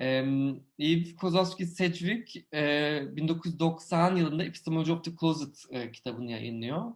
Um, 0.00 0.64
Eve 0.78 1.17
Kozowski 1.17 1.67
Sedgwick 1.67 2.55
e, 2.55 3.02
1990 3.17 4.17
yılında 4.17 4.45
Epistemology 4.45 4.93
of 4.93 5.05
the 5.05 5.11
Closet 5.21 5.64
e, 5.71 5.93
kitabını 5.93 6.31
yayınlıyor. 6.31 6.93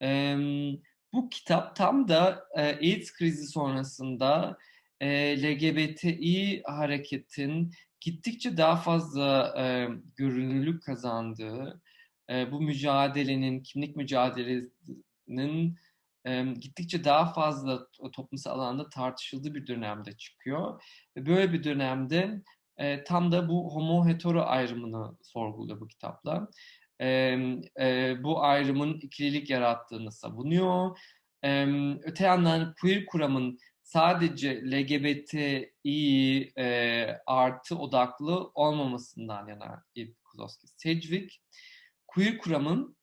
Um, 0.00 0.82
bu 1.12 1.28
kitap 1.28 1.76
tam 1.76 2.08
da 2.08 2.48
e, 2.56 2.62
AIDS 2.62 3.12
krizi 3.12 3.46
sonrasında 3.46 4.58
e, 5.00 5.42
LGBTİ 5.42 6.62
hareketin 6.66 7.72
gittikçe 8.00 8.56
daha 8.56 8.76
fazla 8.76 9.54
e, 9.58 9.88
görünürlük 10.16 10.82
kazandığı, 10.82 11.82
e, 12.30 12.52
bu 12.52 12.60
mücadelenin, 12.60 13.62
kimlik 13.62 13.96
mücadelesinin 13.96 15.78
e, 16.24 16.44
gittikçe 16.60 17.04
daha 17.04 17.32
fazla 17.32 17.86
toplumsal 18.12 18.60
alanda 18.60 18.88
tartışıldığı 18.88 19.54
bir 19.54 19.66
dönemde 19.66 20.12
çıkıyor. 20.12 20.82
Ve 21.16 21.26
böyle 21.26 21.52
bir 21.52 21.64
dönemde 21.64 22.42
e, 22.76 23.04
tam 23.04 23.32
da 23.32 23.48
bu 23.48 23.74
homo-hetero 23.74 24.40
ayrımını 24.40 25.16
sorguluyor 25.22 25.80
bu 25.80 25.88
kitapla. 25.88 26.48
E, 27.00 27.08
e, 27.80 28.16
bu 28.22 28.42
ayrımın 28.42 28.94
ikililik 28.94 29.50
yarattığını 29.50 30.12
savunuyor. 30.12 30.98
E, 31.44 31.66
öte 32.02 32.24
yandan 32.24 32.74
queer 32.80 33.06
kuramın 33.06 33.58
sadece 33.82 34.62
LGBTİ 34.70 36.52
e, 36.58 37.06
artı 37.26 37.78
odaklı 37.78 38.50
olmamasından 38.54 39.48
yana 39.48 39.84
Eve 39.96 40.12
Kozowski 40.24 40.66
Sedgwick, 40.76 41.40
queer 42.08 42.38
kuramın 42.38 42.96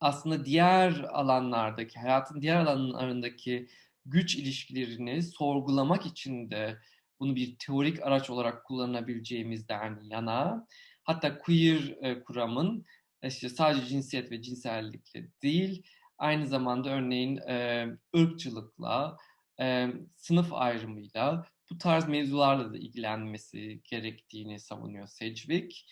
aslında 0.00 0.44
diğer 0.44 0.92
alanlardaki, 0.92 2.00
hayatın 2.00 2.42
diğer 2.42 2.56
alanlarındaki 2.56 3.68
güç 4.06 4.36
ilişkilerini 4.36 5.22
sorgulamak 5.22 6.06
için 6.06 6.50
de 6.50 6.78
bunu 7.20 7.36
bir 7.36 7.56
teorik 7.58 8.02
araç 8.02 8.30
olarak 8.30 8.64
kullanabileceğimizden 8.64 10.00
yana, 10.02 10.66
hatta 11.04 11.38
queer 11.38 11.96
e, 12.02 12.22
kuramın 12.24 12.84
işte 13.22 13.48
sadece 13.48 13.86
cinsiyet 13.86 14.30
ve 14.30 14.42
cinsellikle 14.42 15.28
değil, 15.42 15.82
aynı 16.18 16.46
zamanda 16.46 16.90
örneğin 16.90 17.36
e, 17.36 17.86
ırkçılıkla, 18.16 19.16
e, 19.60 19.88
sınıf 20.16 20.52
ayrımıyla 20.52 21.46
bu 21.70 21.78
tarz 21.78 22.08
mevzularla 22.08 22.72
da 22.72 22.78
ilgilenmesi 22.78 23.80
gerektiğini 23.84 24.60
savunuyor 24.60 25.06
Sedgwick. 25.06 25.86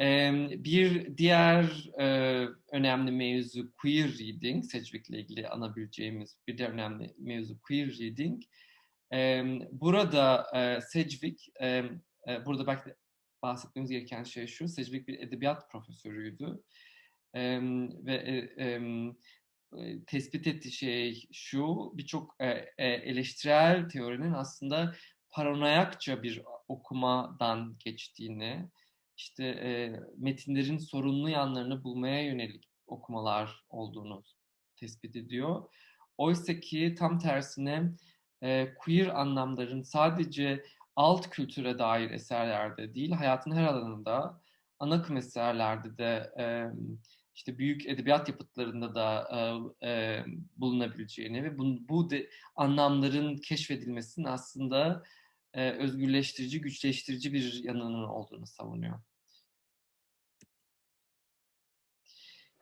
E, 0.00 0.32
bir 0.64 1.16
diğer 1.16 1.90
önemli 2.72 3.10
mevzu 3.10 3.72
queer 3.72 4.08
reading, 4.08 4.64
Sedgwick 4.64 5.10
ile 5.10 5.20
ilgili 5.20 5.48
anabileceğimiz 5.48 6.36
bir 6.46 6.58
diğer 6.58 6.70
önemli 6.70 7.14
mevzu 7.18 7.60
queer 7.60 7.98
reading. 7.98 8.42
Burada 9.72 10.46
e, 10.54 10.80
Sedgwick, 10.80 11.48
e, 11.62 11.84
burada 12.46 12.66
belki 12.66 12.90
de 12.90 12.96
bahsetmemiz 13.42 13.90
gereken 13.90 14.24
şey 14.24 14.46
şu, 14.46 14.68
Sedgwick 14.68 15.08
bir 15.08 15.18
edebiyat 15.18 15.70
profesörüydü. 15.70 16.62
Ve 17.34 18.48
tespit 20.06 20.46
ettiği 20.46 20.72
şey 20.72 21.28
şu, 21.32 21.92
birçok 21.94 22.36
eleştirel 22.78 23.88
teorinin 23.88 24.32
aslında 24.32 24.94
paranoyakça 25.30 26.22
bir 26.22 26.42
okumadan 26.68 27.76
geçtiğini, 27.78 28.68
işte 29.20 29.44
e, 29.44 30.00
metinlerin 30.16 30.78
sorunlu 30.78 31.28
yanlarını 31.28 31.84
bulmaya 31.84 32.22
yönelik 32.22 32.64
okumalar 32.86 33.64
olduğunu 33.70 34.24
tespit 34.76 35.16
ediyor. 35.16 35.68
Oysa 36.18 36.60
ki 36.60 36.94
tam 36.98 37.18
tersine 37.18 37.92
e, 38.42 38.74
queer 38.74 39.06
anlamların 39.06 39.82
sadece 39.82 40.64
alt 40.96 41.30
kültüre 41.30 41.78
dair 41.78 42.10
eserlerde 42.10 42.94
değil, 42.94 43.10
hayatın 43.10 43.52
her 43.52 43.64
alanında, 43.64 44.40
ana 44.78 44.94
akım 44.94 45.16
eserlerde 45.16 45.98
de 45.98 46.32
e, 46.38 46.44
işte 47.34 47.58
büyük 47.58 47.86
edebiyat 47.86 48.28
yapıtlarında 48.28 48.94
da 48.94 49.28
e, 49.82 49.88
e, 49.88 50.24
bulunabileceğini 50.56 51.44
ve 51.44 51.58
bu, 51.58 51.88
bu 51.88 52.10
de, 52.10 52.30
anlamların 52.56 53.36
keşfedilmesinin 53.36 54.26
aslında 54.26 55.02
e, 55.54 55.70
özgürleştirici, 55.70 56.60
güçleştirici 56.60 57.32
bir 57.32 57.64
yanının 57.64 58.04
olduğunu 58.04 58.46
savunuyor. 58.46 59.00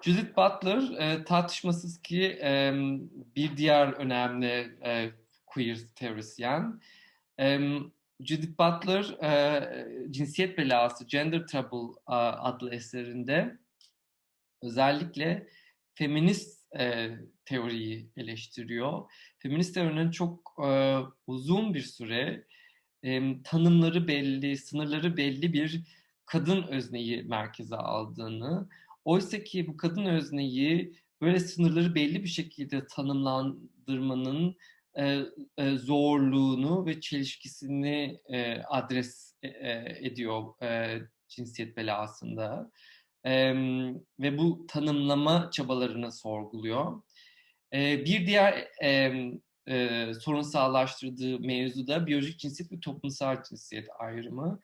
Judith 0.02 0.36
Butler 0.36 0.98
e, 0.98 1.24
tartışmasız 1.24 2.02
ki 2.02 2.38
e, 2.42 2.72
bir 3.36 3.56
diğer 3.56 3.92
önemli 3.92 4.78
e, 4.84 5.10
queer 5.46 5.78
teorisyen. 5.94 6.80
E, 7.40 7.58
Judith 8.20 8.58
Butler 8.58 9.22
e, 9.22 10.10
Cinsiyet 10.10 10.58
Belası, 10.58 11.06
Gender 11.06 11.46
Trouble 11.46 12.00
adlı 12.06 12.74
eserinde 12.74 13.58
özellikle 14.62 15.48
feminist 15.94 16.74
e, 16.78 17.10
teoriyi 17.44 18.10
eleştiriyor. 18.16 19.10
Feminist 19.38 19.74
teorinin 19.74 20.10
çok 20.10 20.56
e, 20.64 20.98
uzun 21.26 21.74
bir 21.74 21.82
süre 21.82 22.44
e, 23.02 23.42
tanımları 23.42 24.08
belli, 24.08 24.56
sınırları 24.56 25.16
belli 25.16 25.52
bir 25.52 25.82
kadın 26.26 26.62
özneyi 26.62 27.22
merkeze 27.22 27.76
aldığını, 27.76 28.68
oysa 29.08 29.44
ki 29.44 29.66
bu 29.66 29.76
kadın 29.76 30.04
özneyi 30.04 30.94
böyle 31.20 31.40
sınırları 31.40 31.94
belli 31.94 32.22
bir 32.22 32.28
şekilde 32.28 32.86
tanımlandırmanın 32.86 34.56
e, 34.98 35.18
e, 35.58 35.76
zorluğunu 35.76 36.86
ve 36.86 37.00
çelişkisini 37.00 38.20
e, 38.32 38.62
adres 38.62 39.34
e, 39.42 39.48
ediyor 40.00 40.62
e, 40.62 41.00
cinsiyet 41.28 41.76
belasında 41.76 42.70
e, 43.24 43.54
ve 44.20 44.38
bu 44.38 44.66
tanımlama 44.68 45.50
çabalarını 45.52 46.12
sorguluyor. 46.12 47.02
E, 47.74 48.04
bir 48.04 48.26
diğer 48.26 48.68
e, 48.82 49.12
e, 49.68 50.10
sorunsallaştırdığı 50.20 51.40
mevzu 51.40 51.86
da 51.86 52.06
biyolojik 52.06 52.38
cinsiyet 52.38 52.72
ve 52.72 52.80
toplumsal 52.80 53.42
cinsiyet 53.42 53.88
ayrımı. 53.98 54.60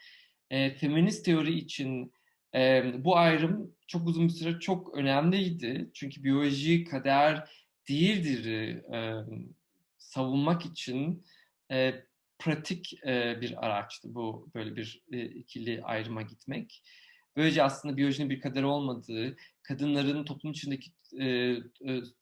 E, 0.50 0.70
feminist 0.74 1.24
teori 1.24 1.58
için 1.58 2.12
e, 2.54 2.92
bu 3.04 3.16
ayrım 3.16 3.74
çok 3.86 4.08
uzun 4.08 4.28
bir 4.28 4.32
süre 4.32 4.60
çok 4.60 4.94
önemliydi. 4.94 5.90
Çünkü 5.94 6.24
biyoloji 6.24 6.84
kader 6.84 7.50
değildir 7.88 8.46
e, 8.94 9.24
savunmak 9.98 10.66
için 10.66 11.24
e, 11.70 11.94
pratik 12.38 13.04
e, 13.06 13.40
bir 13.40 13.66
araçtı 13.66 14.14
bu 14.14 14.50
böyle 14.54 14.76
bir 14.76 15.02
e, 15.12 15.24
ikili 15.24 15.82
ayrıma 15.82 16.22
gitmek. 16.22 16.82
Böylece 17.36 17.62
aslında 17.62 17.96
biyolojinin 17.96 18.30
bir 18.30 18.40
kaderi 18.40 18.66
olmadığı, 18.66 19.36
kadınların 19.62 20.24
toplum 20.24 20.52
içindeki 20.52 20.90
e, 21.20 21.26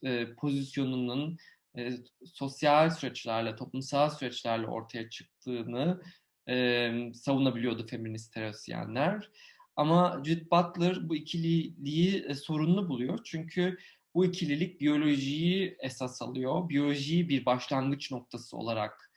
e, 0.05 0.35
pozisyonunun 0.35 1.37
e, 1.79 1.91
sosyal 2.25 2.91
süreçlerle, 2.91 3.57
toplumsal 3.57 4.11
süreçlerle 4.11 4.67
ortaya 4.67 5.11
çıktığını 5.11 6.03
e, 6.49 6.93
savunabiliyordu 7.15 7.87
feminist 7.87 8.33
teorisyenler. 8.35 9.31
Ama 9.77 10.23
Judith 10.25 10.51
Butler 10.51 11.09
bu 11.09 11.17
ikililiği 11.17 12.25
e, 12.29 12.35
sorunlu 12.35 12.89
buluyor. 12.89 13.19
Çünkü 13.25 13.79
bu 14.15 14.25
ikililik 14.25 14.81
biyolojiyi 14.81 15.77
esas 15.81 16.23
alıyor. 16.23 16.69
Biyolojiyi 16.69 17.29
bir 17.29 17.47
başlangıç 17.47 18.11
noktası 18.11 18.57
olarak 18.57 19.11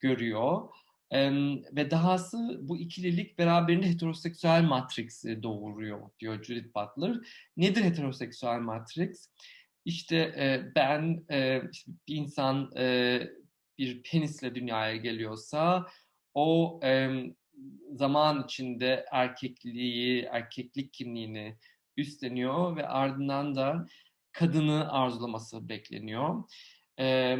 görüyor 0.00 0.68
ve 1.72 1.90
dahası 1.90 2.58
bu 2.62 2.78
ikililik 2.78 3.38
beraberinde 3.38 3.88
heteroseksüel 3.88 4.62
matriksi 4.62 5.42
doğuruyor 5.42 6.10
diyor 6.20 6.44
Judith 6.44 6.74
Butler. 6.74 7.16
Nedir 7.56 7.82
heteroseksüel 7.82 8.60
matrix? 8.60 9.28
İşte 9.84 10.16
e, 10.16 10.72
ben 10.76 11.24
e, 11.30 11.62
işte 11.72 11.92
bir 12.08 12.16
insan 12.16 12.70
e, 12.76 13.20
bir 13.78 14.02
penisle 14.02 14.54
dünyaya 14.54 14.96
geliyorsa 14.96 15.86
o 16.34 16.80
e, 16.84 17.10
zaman 17.92 18.44
içinde 18.44 19.06
erkekliği, 19.12 20.22
erkeklik 20.22 20.92
kimliğini 20.92 21.56
üstleniyor 21.96 22.76
ve 22.76 22.88
ardından 22.88 23.54
da 23.54 23.86
kadını 24.32 24.92
arzulaması 24.92 25.68
bekleniyor. 25.68 26.44
E, 26.98 27.36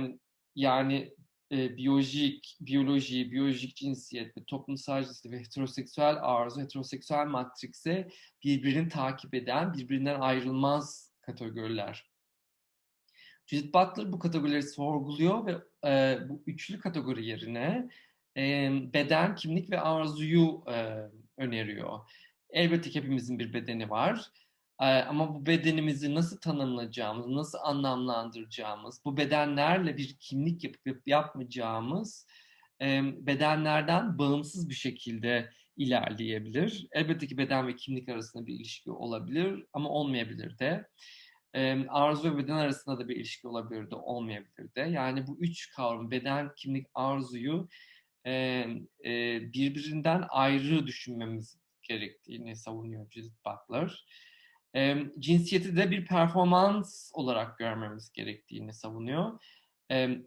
yani 0.55 1.15
e, 1.53 1.77
biyolojik, 1.77 2.59
biyoloji, 2.61 3.33
biyolojik 3.33 3.77
cinsiyet 3.77 4.37
ve 4.37 4.45
toplumsal 4.45 5.05
cinsiyet 5.05 5.35
ve 5.35 5.41
heteroseksüel 5.41 6.17
arzu, 6.23 6.61
heteroseksüel 6.61 7.27
matrise 7.27 8.09
birbirini 8.45 8.89
takip 8.89 9.35
eden, 9.35 9.75
birbirinden 9.75 10.21
ayrılmaz 10.21 11.13
kategoriler. 11.21 12.13
Judith 13.47 13.75
Butler 13.75 14.13
bu 14.13 14.19
kategorileri 14.19 14.63
sorguluyor 14.63 15.47
ve 15.47 15.59
e, 15.89 16.19
bu 16.29 16.43
üçlü 16.47 16.79
kategori 16.79 17.27
yerine 17.27 17.89
e, 18.37 18.71
beden, 18.95 19.35
kimlik 19.35 19.71
ve 19.71 19.81
arzuyu 19.81 20.65
e, 20.69 20.97
öneriyor. 21.39 22.01
Elbette 22.51 22.91
ki 22.91 22.99
hepimizin 22.99 23.39
bir 23.39 23.53
bedeni 23.53 23.91
var. 23.91 24.27
ama 24.79 25.35
bu 25.35 25.47
bedenimizi 25.47 26.15
nasıl 26.15 26.41
tanımlayacağımız, 26.41 27.27
nasıl 27.27 27.59
anlamlandıracağımız, 27.59 29.01
bu 29.05 29.17
bedenlerle 29.17 29.97
bir 29.97 30.17
kimlik 30.21 30.65
yapıp 30.65 31.09
yapmayacağımız 31.09 32.27
bedenlerden 33.27 34.19
bağımsız 34.19 34.69
bir 34.69 34.75
şekilde 34.75 35.51
ilerleyebilir. 35.77 36.87
Elbette 36.93 37.27
ki 37.27 37.39
beden 37.39 37.67
ve 37.67 37.77
kimlik 37.77 38.09
arasında 38.09 38.47
bir 38.47 38.55
ilişki 38.55 38.91
olabilir 38.91 39.67
ama 39.73 39.89
olmayabilir 39.89 40.59
de. 40.59 40.89
Arzu 41.89 42.33
ve 42.33 42.39
beden 42.39 42.57
arasında 42.57 42.99
da 42.99 43.09
bir 43.09 43.17
ilişki 43.17 43.49
olabilir 43.49 43.91
de 43.91 43.95
olmayabilir 43.95 44.75
de. 44.75 44.81
Yani 44.81 45.27
bu 45.27 45.39
üç 45.41 45.71
kavram 45.71 46.11
beden, 46.11 46.51
kimlik, 46.57 46.87
arzuyu 46.95 47.69
birbirinden 49.55 50.25
ayrı 50.31 50.87
düşünmemiz 50.87 51.59
gerektiğini 51.83 52.57
savunuyor 52.57 53.11
Judith 53.11 53.37
Butler. 53.47 54.07
Cinsiyeti 55.19 55.77
de 55.77 55.91
bir 55.91 56.07
performans 56.07 57.11
olarak 57.15 57.59
görmemiz 57.59 58.13
gerektiğini 58.13 58.73
savunuyor 58.73 59.41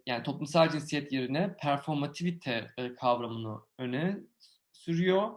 yani 0.06 0.22
toplumsal 0.24 0.70
cinsiyet 0.70 1.12
yerine 1.12 1.56
performativite 1.56 2.66
kavramını 3.00 3.58
öne 3.78 4.16
sürüyor. 4.72 5.30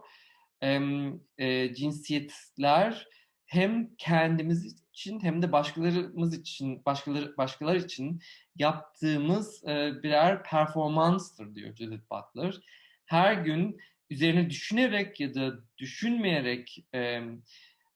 cinsiyetler 1.74 3.06
hem 3.46 3.94
kendimiz 3.98 4.76
için 5.00 5.20
hem 5.20 5.42
de 5.42 5.52
başkalarımız 5.52 6.34
için 6.34 6.84
başkaları 6.84 7.36
başkalar 7.36 7.74
için 7.74 8.20
yaptığımız 8.56 9.62
birer 10.02 10.42
performanstır 10.42 11.54
diyor 11.54 11.76
Judith 11.76 12.10
Butler. 12.10 12.60
Her 13.06 13.32
gün 13.32 13.78
üzerine 14.10 14.50
düşünerek 14.50 15.20
ya 15.20 15.34
da 15.34 15.54
düşünmeyerek 15.78 16.84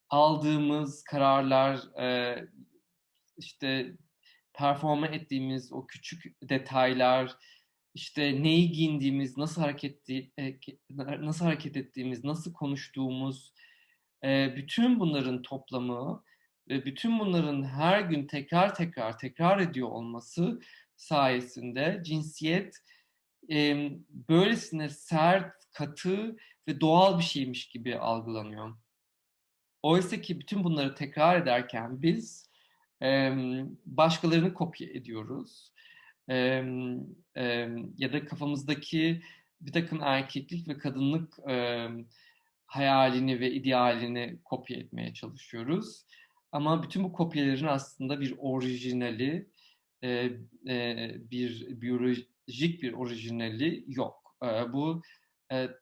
aldığımız 0.09 1.05
kararlar 1.05 1.81
işte 3.37 3.97
performa 4.53 5.07
ettiğimiz 5.07 5.73
o 5.73 5.87
küçük 5.87 6.37
detaylar, 6.43 7.37
işte 7.95 8.43
neyi 8.43 8.73
giyindiğimiz, 8.73 9.37
nasıl 9.37 9.61
hareket 9.61 10.11
e, 10.11 10.59
nasıl 11.21 11.45
hareket 11.45 11.77
ettiğimiz, 11.77 12.25
nasıl 12.25 12.53
konuştuğumuz, 12.53 13.53
e, 14.25 14.57
bütün 14.57 15.01
bunların 15.01 15.43
toplamı 15.43 16.25
ve 16.69 16.85
bütün 16.85 17.19
bunların 17.19 17.63
her 17.65 18.01
gün 18.01 18.27
tekrar 18.27 18.75
tekrar 18.75 19.19
tekrar 19.19 19.61
ediyor 19.61 19.89
olması 19.89 20.61
sayesinde 20.97 22.03
cinsiyet 22.05 22.77
böylesine 24.29 24.89
sert, 24.89 25.53
katı 25.73 26.37
ve 26.69 26.81
doğal 26.81 27.19
bir 27.19 27.25
şeymiş 27.25 27.69
gibi 27.69 27.99
algılanıyor. 27.99 28.77
Oysa 29.83 30.21
ki 30.21 30.41
bütün 30.41 30.65
bunları 30.65 30.95
tekrar 30.95 31.43
ederken 31.43 32.03
biz 32.03 32.51
başkalarını 33.87 34.55
kopya 34.55 34.89
ediyoruz. 34.89 35.73
ya 37.99 38.13
da 38.13 38.25
kafamızdaki 38.25 39.23
bir 39.61 39.73
takım 39.73 40.03
erkeklik 40.03 40.69
ve 40.69 40.79
kadınlık 40.79 41.39
hayalini 42.67 43.41
ve 43.41 43.51
idealini 43.53 44.39
kopya 44.45 44.77
etmeye 44.79 45.15
çalışıyoruz. 45.15 46.05
Ama 46.55 46.83
bütün 46.83 47.05
bu 47.05 47.13
kopyaların 47.13 47.67
aslında 47.67 48.21
bir 48.21 48.35
orijinali, 48.39 49.51
bir 51.31 51.81
biyolojik 51.81 52.83
bir 52.83 52.93
orijinali 52.93 53.85
yok. 53.87 54.37
bu 54.73 55.03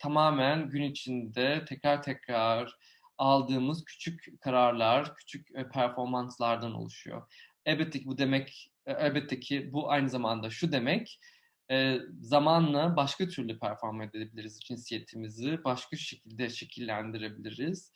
tamamen 0.00 0.70
gün 0.70 0.82
içinde 0.82 1.64
tekrar 1.68 2.02
tekrar 2.02 2.76
aldığımız 3.18 3.84
küçük 3.84 4.40
kararlar, 4.40 5.14
küçük 5.16 5.50
e, 5.54 5.68
performanslardan 5.68 6.74
oluşuyor. 6.74 7.22
Elbette 7.66 8.00
ki 8.00 8.06
bu 8.06 8.18
demek, 8.18 8.72
e, 8.86 8.92
elbette 8.92 9.40
ki 9.40 9.72
bu 9.72 9.90
aynı 9.90 10.08
zamanda 10.08 10.50
şu 10.50 10.72
demek, 10.72 11.20
e, 11.70 11.98
zamanla 12.20 12.96
başka 12.96 13.28
türlü 13.28 13.58
perform 13.58 14.02
edebiliriz 14.02 14.60
cinsiyetimizi, 14.60 15.64
başka 15.64 15.96
şekilde 15.96 16.50
şekillendirebiliriz. 16.50 17.92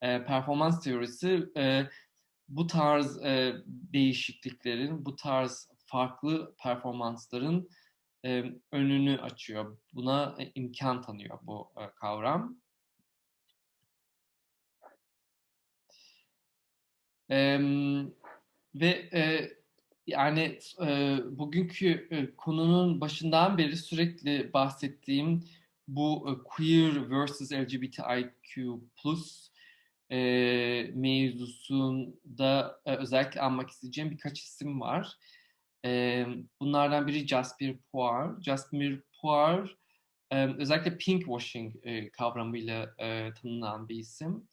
performans 0.00 0.84
teorisi 0.84 1.46
bu 2.48 2.66
tarz 2.66 3.22
değişikliklerin, 3.92 5.04
bu 5.04 5.16
tarz 5.16 5.68
farklı 5.86 6.54
performansların 6.62 7.70
önünü 8.72 9.20
açıyor. 9.20 9.78
Buna 9.92 10.36
imkan 10.54 11.02
tanıyor 11.02 11.38
bu 11.42 11.72
kavram. 11.96 12.56
E, 17.30 17.58
ve 18.74 19.08
e, 19.12 19.50
yani 20.06 20.58
e, 20.86 21.18
bugünkü 21.30 22.08
e, 22.10 22.36
konunun 22.36 23.00
başından 23.00 23.58
beri 23.58 23.76
sürekli 23.76 24.52
bahsettiğim 24.52 25.44
bu 25.88 26.28
e, 26.30 26.42
queer 26.44 27.10
versus 27.10 27.52
LGBTIQ 27.52 28.80
plus 28.96 29.50
e, 30.10 30.90
mevzusunda 30.94 32.80
e, 32.86 32.96
özellikle 32.96 33.40
anmak 33.40 33.70
isteyeceğim 33.70 34.10
birkaç 34.10 34.40
isim 34.40 34.80
var. 34.80 35.12
E, 35.84 36.26
bunlardan 36.60 37.06
biri 37.06 37.26
Jasper 37.28 37.76
Poir. 37.92 38.42
Jasper 38.42 39.00
Poir 39.22 39.76
e, 40.30 40.46
özellikle 40.46 40.98
pink 40.98 41.20
washing 41.24 41.74
e, 41.82 42.10
kavramıyla 42.10 42.94
e, 42.98 43.34
tanınan 43.34 43.88
bir 43.88 43.96
isim. 43.96 44.48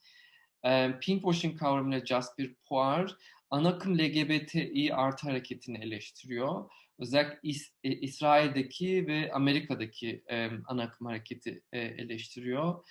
Pinkwashing 1.01 1.59
kavramıyla 1.59 2.05
Jasper 2.05 2.53
Poir 2.65 3.15
ana 3.49 3.69
akım 3.69 3.97
LGBTİ 3.97 4.93
artı 4.93 5.27
hareketini 5.27 5.77
eleştiriyor. 5.77 6.69
Özellikle 6.99 7.49
İs- 7.49 7.71
e, 7.83 7.91
İsrail'deki 7.91 9.07
ve 9.07 9.31
Amerika'daki 9.33 10.23
e, 10.31 10.49
ana 10.67 10.83
akım 10.83 11.07
hareketi 11.07 11.63
e, 11.71 11.79
eleştiriyor. 11.79 12.85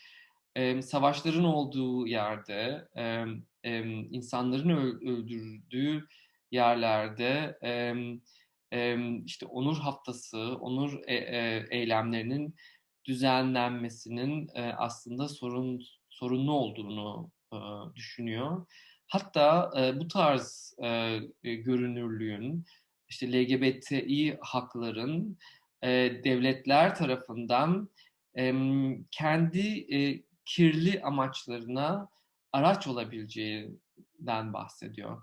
E, 0.57 0.83
savaşların 0.83 1.45
olduğu 1.45 2.07
yerde, 2.07 2.89
e, 2.97 3.25
e, 3.65 3.83
insanların 4.11 4.69
öldürdüğü 5.07 6.09
yerlerde 6.51 7.59
e, 7.63 7.95
e, 8.73 8.97
işte 9.25 9.47
onur 9.47 9.77
haftası, 9.77 10.39
onur 10.39 11.01
e, 11.07 11.15
e, 11.15 11.67
eylemlerinin 11.71 12.55
düzenlenmesinin 13.05 14.49
e, 14.55 14.63
aslında 14.63 15.29
sorun 15.29 15.83
sorunlu 16.11 16.53
olduğunu 16.53 17.31
e, 17.53 17.59
düşünüyor. 17.97 18.67
Hatta 19.07 19.71
e, 19.79 20.01
bu 20.01 20.09
tarz 20.09 20.75
e, 20.83 21.19
görünürlüğün, 21.43 22.65
işte 23.09 23.33
LGBTİ 23.33 24.39
hakların 24.41 25.39
devletler 26.25 26.95
tarafından 26.95 27.89
kendi 29.11 29.87
kirli 30.45 31.03
amaçlarına 31.03 32.09
araç 32.53 32.87
olabileceğinden 32.87 34.53
bahsediyor. 34.53 35.23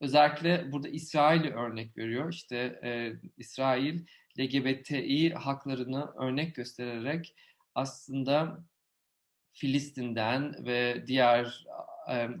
özellikle 0.00 0.72
burada 0.72 0.88
İsrail'i 0.88 1.50
örnek 1.50 1.98
veriyor. 1.98 2.32
İşte 2.32 2.80
İsrail 3.36 4.06
LGBTİ 4.38 5.34
haklarını 5.34 6.12
örnek 6.16 6.54
göstererek 6.54 7.34
aslında 7.74 8.64
Filistin'den 9.52 10.66
ve 10.66 11.04
diğer 11.06 11.66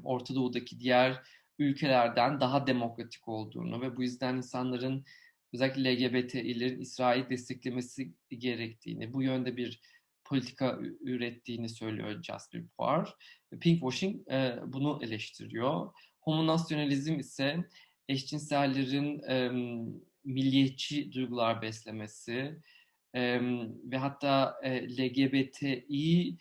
Orta 0.04 0.34
Doğu'daki 0.34 0.80
diğer 0.80 1.22
ülkelerden 1.58 2.40
daha 2.40 2.66
demokratik 2.66 3.28
olduğunu 3.28 3.80
ve 3.80 3.96
bu 3.96 4.02
yüzden 4.02 4.36
insanların 4.36 5.04
özellikle 5.52 5.94
LGBT'lerin 5.94 6.80
İsrail 6.80 7.30
desteklemesi 7.30 8.12
gerektiğini, 8.30 9.12
bu 9.12 9.22
yönde 9.22 9.56
bir 9.56 9.80
politika 10.28 10.78
ürettiğini 11.00 11.68
söylüyor 11.68 12.22
Jasper 12.22 12.62
Poir. 12.78 13.08
Pinkwashing 13.60 14.28
e, 14.32 14.58
bunu 14.66 15.00
eleştiriyor. 15.02 15.92
Homonasyonalizm 16.20 17.18
ise 17.18 17.68
eşcinsellerin 18.08 19.22
e, 19.22 19.50
milliyetçi 20.24 21.12
duygular 21.12 21.62
beslemesi 21.62 22.60
e, 23.14 23.40
ve 23.84 23.96
hatta 23.96 24.60
e, 24.62 24.96
LGBTİ 24.98 26.36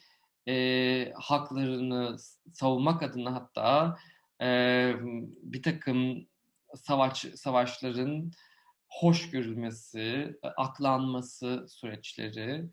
e, 0.48 1.14
haklarını 1.16 2.18
savunmak 2.54 3.04
adına 3.04 3.34
hatta 3.34 3.98
e, 4.42 4.48
bir 5.44 5.64
takım 5.64 6.28
savaş 6.76 7.26
savaşların 7.36 8.32
hoş 8.88 9.30
görülmesi, 9.30 10.36
aklanması 10.58 11.66
süreçleri 11.70 12.70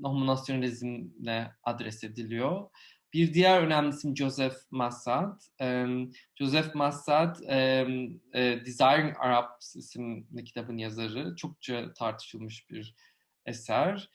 nominasyonalizmle 0.00 1.52
adres 1.62 2.04
ediliyor. 2.04 2.70
Bir 3.12 3.34
diğer 3.34 3.62
önemli 3.62 3.88
isim 3.88 4.16
Joseph 4.16 4.56
Massad. 4.70 5.40
Um, 5.60 6.10
Joseph 6.34 6.74
Massad 6.74 7.36
um, 7.40 8.20
e, 8.34 8.66
Desiring 8.66 9.16
Arabs 9.18 9.76
isimli 9.76 10.44
kitabın 10.44 10.78
yazarı. 10.78 11.36
Çokça 11.36 11.92
tartışılmış 11.92 12.70
bir 12.70 12.94
eser. 13.46 14.10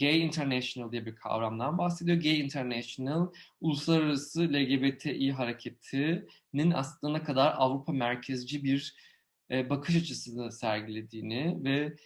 Gay 0.00 0.20
International 0.26 0.92
diye 0.92 1.06
bir 1.06 1.16
kavramdan 1.16 1.78
bahsediyor. 1.78 2.22
Gay 2.22 2.40
International, 2.40 3.32
uluslararası 3.60 4.42
LGBTİ 4.42 5.32
hareketinin 5.32 6.70
aslında 6.74 7.22
kadar 7.22 7.54
Avrupa 7.56 7.92
merkezci 7.92 8.64
bir 8.64 8.96
bakış 9.50 9.96
açısını 9.96 10.52
sergilediğini 10.52 11.64
ve 11.64 11.96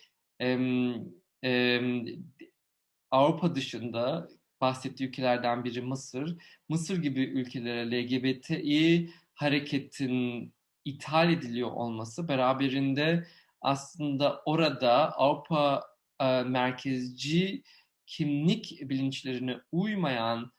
Avrupa 3.10 3.54
dışında 3.54 4.28
bahsettiği 4.60 5.08
ülkelerden 5.08 5.64
biri 5.64 5.82
Mısır. 5.82 6.36
Mısır 6.68 7.02
gibi 7.02 7.20
ülkelere 7.20 7.90
LGBTİ 7.90 9.10
hareketin 9.34 10.52
ithal 10.84 11.32
ediliyor 11.32 11.70
olması 11.70 12.28
beraberinde 12.28 13.26
aslında 13.60 14.42
orada 14.44 15.12
Avrupa 15.12 15.84
e, 16.20 16.42
merkezci 16.42 17.62
kimlik 18.06 18.80
bilinçlerine 18.82 19.56
uymayan 19.72 20.52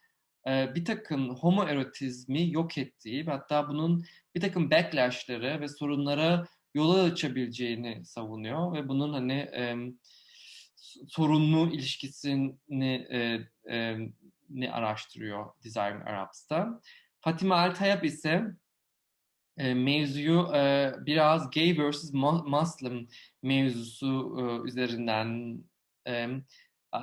e, 0.48 0.76
bir 0.76 0.86
takım 0.86 1.36
homoerotizmi 1.36 2.52
yok 2.52 2.78
ettiği 2.78 3.28
ve 3.28 3.32
hatta 3.32 3.70
bunun 3.70 4.06
bir 4.36 4.42
takım 4.42 4.72
backlashları 4.72 5.62
ve 5.62 5.68
sorunlara 5.68 6.48
yol 6.74 6.96
açabileceğini 6.96 8.06
savunuyor 8.06 8.74
ve 8.74 8.88
bunun 8.88 9.14
hani 9.14 9.34
e, 9.34 9.76
sorunlu 11.08 11.74
ilişkisini 11.74 13.08
e, 13.10 13.40
e, 13.76 13.98
ne 14.50 14.72
araştırıyor 14.72 15.46
Design 15.64 16.02
Arabs'ta. 16.06 16.82
Fatima 17.22 17.56
Altayab 17.56 18.04
ise 18.04 18.44
e, 19.58 19.74
mevzuyu 19.74 20.56
e, 20.56 20.94
biraz 21.06 21.52
gay 21.52 21.78
versus 21.78 22.14
Muslim 22.46 23.08
mevzusu 23.44 24.38
e, 24.40 24.68
üzerinden 24.68 25.60
e, 26.08 26.28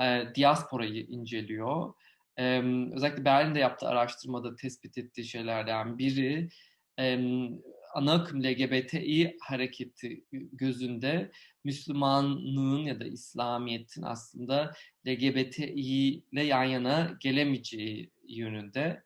e, 0.03 0.25
diasporayı 0.35 1.07
inceliyor. 1.07 1.95
E, 2.37 2.63
özellikle 2.93 3.25
Berlin'de 3.25 3.59
yaptığı 3.59 3.89
araştırmada 3.89 4.57
tespit 4.57 4.99
ettiği 4.99 5.25
şeylerden 5.25 5.99
biri 5.99 6.49
e, 6.99 7.19
ana 7.95 8.13
akım 8.13 8.45
LGBTİ 8.45 9.37
hareketi 9.41 10.25
gözünde 10.33 11.31
Müslümanlığın 11.69 12.79
ya 12.79 13.01
da 13.01 13.05
İslamiyet'in 13.05 14.03
aslında 14.03 14.75
LGBTİ 15.07 16.25
ile 16.33 16.43
yan 16.43 16.65
yana 16.65 17.17
gelemeyeceği 17.21 18.11
yönünde. 18.29 19.03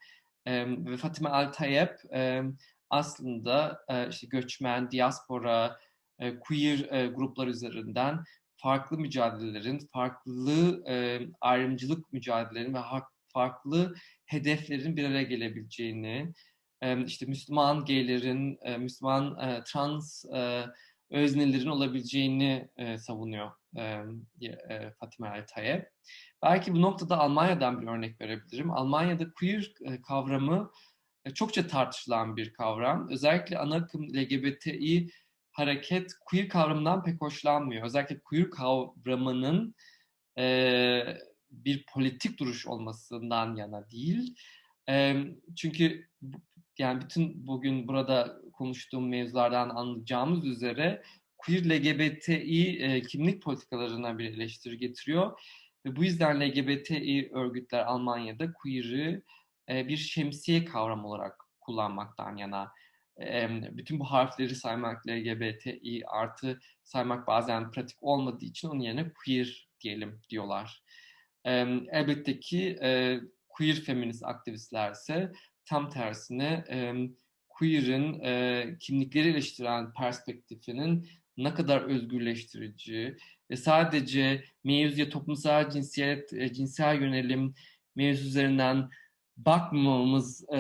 E, 0.47 0.67
ve 0.67 0.97
Fatime 0.97 1.29
Altayeb 1.29 1.89
e, 2.15 2.43
aslında 2.91 3.85
e, 3.89 4.09
işte 4.09 4.27
göçmen, 4.27 4.91
diaspora, 4.91 5.79
e, 6.19 6.39
queer 6.39 6.79
e, 6.91 7.07
gruplar 7.07 7.47
üzerinden 7.47 8.25
farklı 8.57 8.99
mücadelelerin, 8.99 9.79
farklı 9.93 10.85
e, 10.89 11.21
ayrımcılık 11.41 12.13
mücadelelerin 12.13 12.75
ve 12.75 12.81
farklı 13.29 13.95
hedeflerin 14.27 14.97
bir 14.97 15.05
araya 15.05 15.23
gelebileceğini, 15.23 16.33
e, 16.83 17.05
işte 17.05 17.27
Müslüman 17.27 17.85
gaylerin, 17.85 18.59
e, 18.63 18.77
Müslüman 18.77 19.39
e, 19.41 19.63
trans 19.65 20.25
e, 20.25 20.65
öznelerin 21.13 21.69
olabileceğini 21.69 22.69
e, 22.77 22.99
savunuyor 22.99 23.51
e, 23.77 23.83
e, 24.43 24.91
Fatime 25.01 25.45
El. 25.57 25.87
Belki 26.43 26.75
bu 26.75 26.83
noktada 26.83 27.19
Almanya'dan 27.19 27.83
bir 27.83 27.87
örnek 27.87 28.21
verebilirim. 28.21 28.71
Almanya'da 28.71 29.33
queer 29.33 29.73
e, 29.85 30.03
kavramı 30.03 30.71
e, 31.25 31.31
çokça 31.31 31.67
tartışılan 31.67 32.37
bir 32.37 32.53
kavram. 32.53 33.09
Özellikle 33.11 33.59
ana 33.59 33.75
akım 33.75 34.09
LGBTİ 34.09 35.09
hareket 35.53 36.13
queer 36.25 36.49
kavramından 36.49 37.05
pek 37.05 37.21
hoşlanmıyor. 37.21 37.85
Özellikle 37.85 38.21
queer 38.21 38.51
kavramının 38.51 39.75
e, 40.39 41.03
bir 41.51 41.85
politik 41.95 42.39
duruş 42.39 42.67
olmasından 42.67 43.57
yana 43.57 43.91
değil. 43.91 44.37
E, 44.89 45.17
çünkü 45.57 46.09
yani 46.79 47.01
bütün 47.01 47.47
bugün 47.47 47.89
burada 47.89 48.41
konuştuğum 48.63 49.09
mevzulardan 49.09 49.69
anlayacağımız 49.69 50.47
üzere 50.47 51.03
queer 51.39 51.65
LGBTİ 51.65 52.83
e, 52.83 53.03
kimlik 53.03 53.43
politikalarına 53.43 54.19
bir 54.19 54.25
eleştiri 54.25 54.79
getiriyor. 54.79 55.41
Ve 55.87 55.97
bu 55.97 56.05
yüzden 56.05 56.41
LGBTİ 56.41 57.31
örgütler 57.33 57.85
Almanya'da 57.87 58.53
queer'ı 58.53 59.23
e, 59.69 59.89
bir 59.89 59.97
şemsiye 59.97 60.65
kavram 60.65 61.05
olarak 61.05 61.45
kullanmaktan 61.61 62.37
yana. 62.37 62.73
E, 63.21 63.49
bütün 63.77 64.01
bu 64.01 64.05
harfleri 64.05 64.55
saymak, 64.55 65.09
LGBTİ 65.09 66.03
artı 66.07 66.61
saymak 66.85 67.27
bazen 67.27 67.71
pratik 67.71 68.03
olmadığı 68.03 68.45
için 68.45 68.69
onun 68.69 68.81
yerine 68.81 69.13
queer 69.25 69.69
diyelim 69.81 70.21
diyorlar. 70.31 70.83
E, 71.45 71.53
elbette 71.93 72.41
ki 72.41 72.79
e, 72.83 73.21
queer 73.49 73.75
feminist 73.75 74.25
aktivistler 74.25 74.93
ise 74.93 75.33
tam 75.65 75.91
tersine 75.91 76.65
e, 76.71 76.95
queer'in 77.59 78.21
e, 78.21 78.65
kimlikleri 78.81 79.29
eleştiren 79.29 79.93
perspektifinin 79.93 81.09
ne 81.37 81.55
kadar 81.55 81.83
özgürleştirici 81.83 83.17
ve 83.51 83.57
sadece 83.57 84.45
mevzuya 84.65 85.09
toplumsal 85.09 85.71
cinsiyet, 85.71 86.33
e, 86.33 86.53
cinsel 86.53 87.01
yönelim 87.01 87.55
mevzu 87.97 88.27
üzerinden 88.27 88.91
bakmamamız 89.37 90.45
e, 90.53 90.59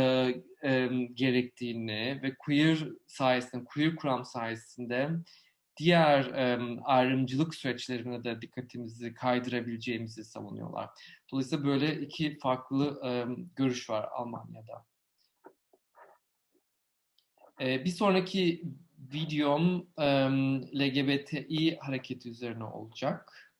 e, 0.64 0.88
gerektiğini 1.14 2.20
ve 2.22 2.35
queer 2.35 2.88
sayesinde, 3.07 3.64
queer 3.64 3.96
kuram 3.96 4.24
sayesinde 4.24 5.11
diğer 5.76 6.24
e, 6.24 6.59
ayrımcılık 6.85 7.55
süreçlerine 7.55 8.24
de 8.24 8.42
dikkatimizi 8.42 9.14
kaydırabileceğimizi 9.14 10.24
savunuyorlar. 10.24 10.90
Dolayısıyla 11.31 11.64
böyle 11.64 12.00
iki 12.00 12.38
farklı 12.38 13.00
e, 13.07 13.11
görüş 13.57 13.90
var 13.90 14.09
Almanya'da. 14.12 14.91
E, 17.60 17.84
bir 17.84 17.90
sonraki 17.90 18.62
videom 19.14 19.86
e, 19.98 20.04
LGBTİ 20.78 21.76
hareketi 21.80 22.30
üzerine 22.30 22.64
olacak. 22.64 23.51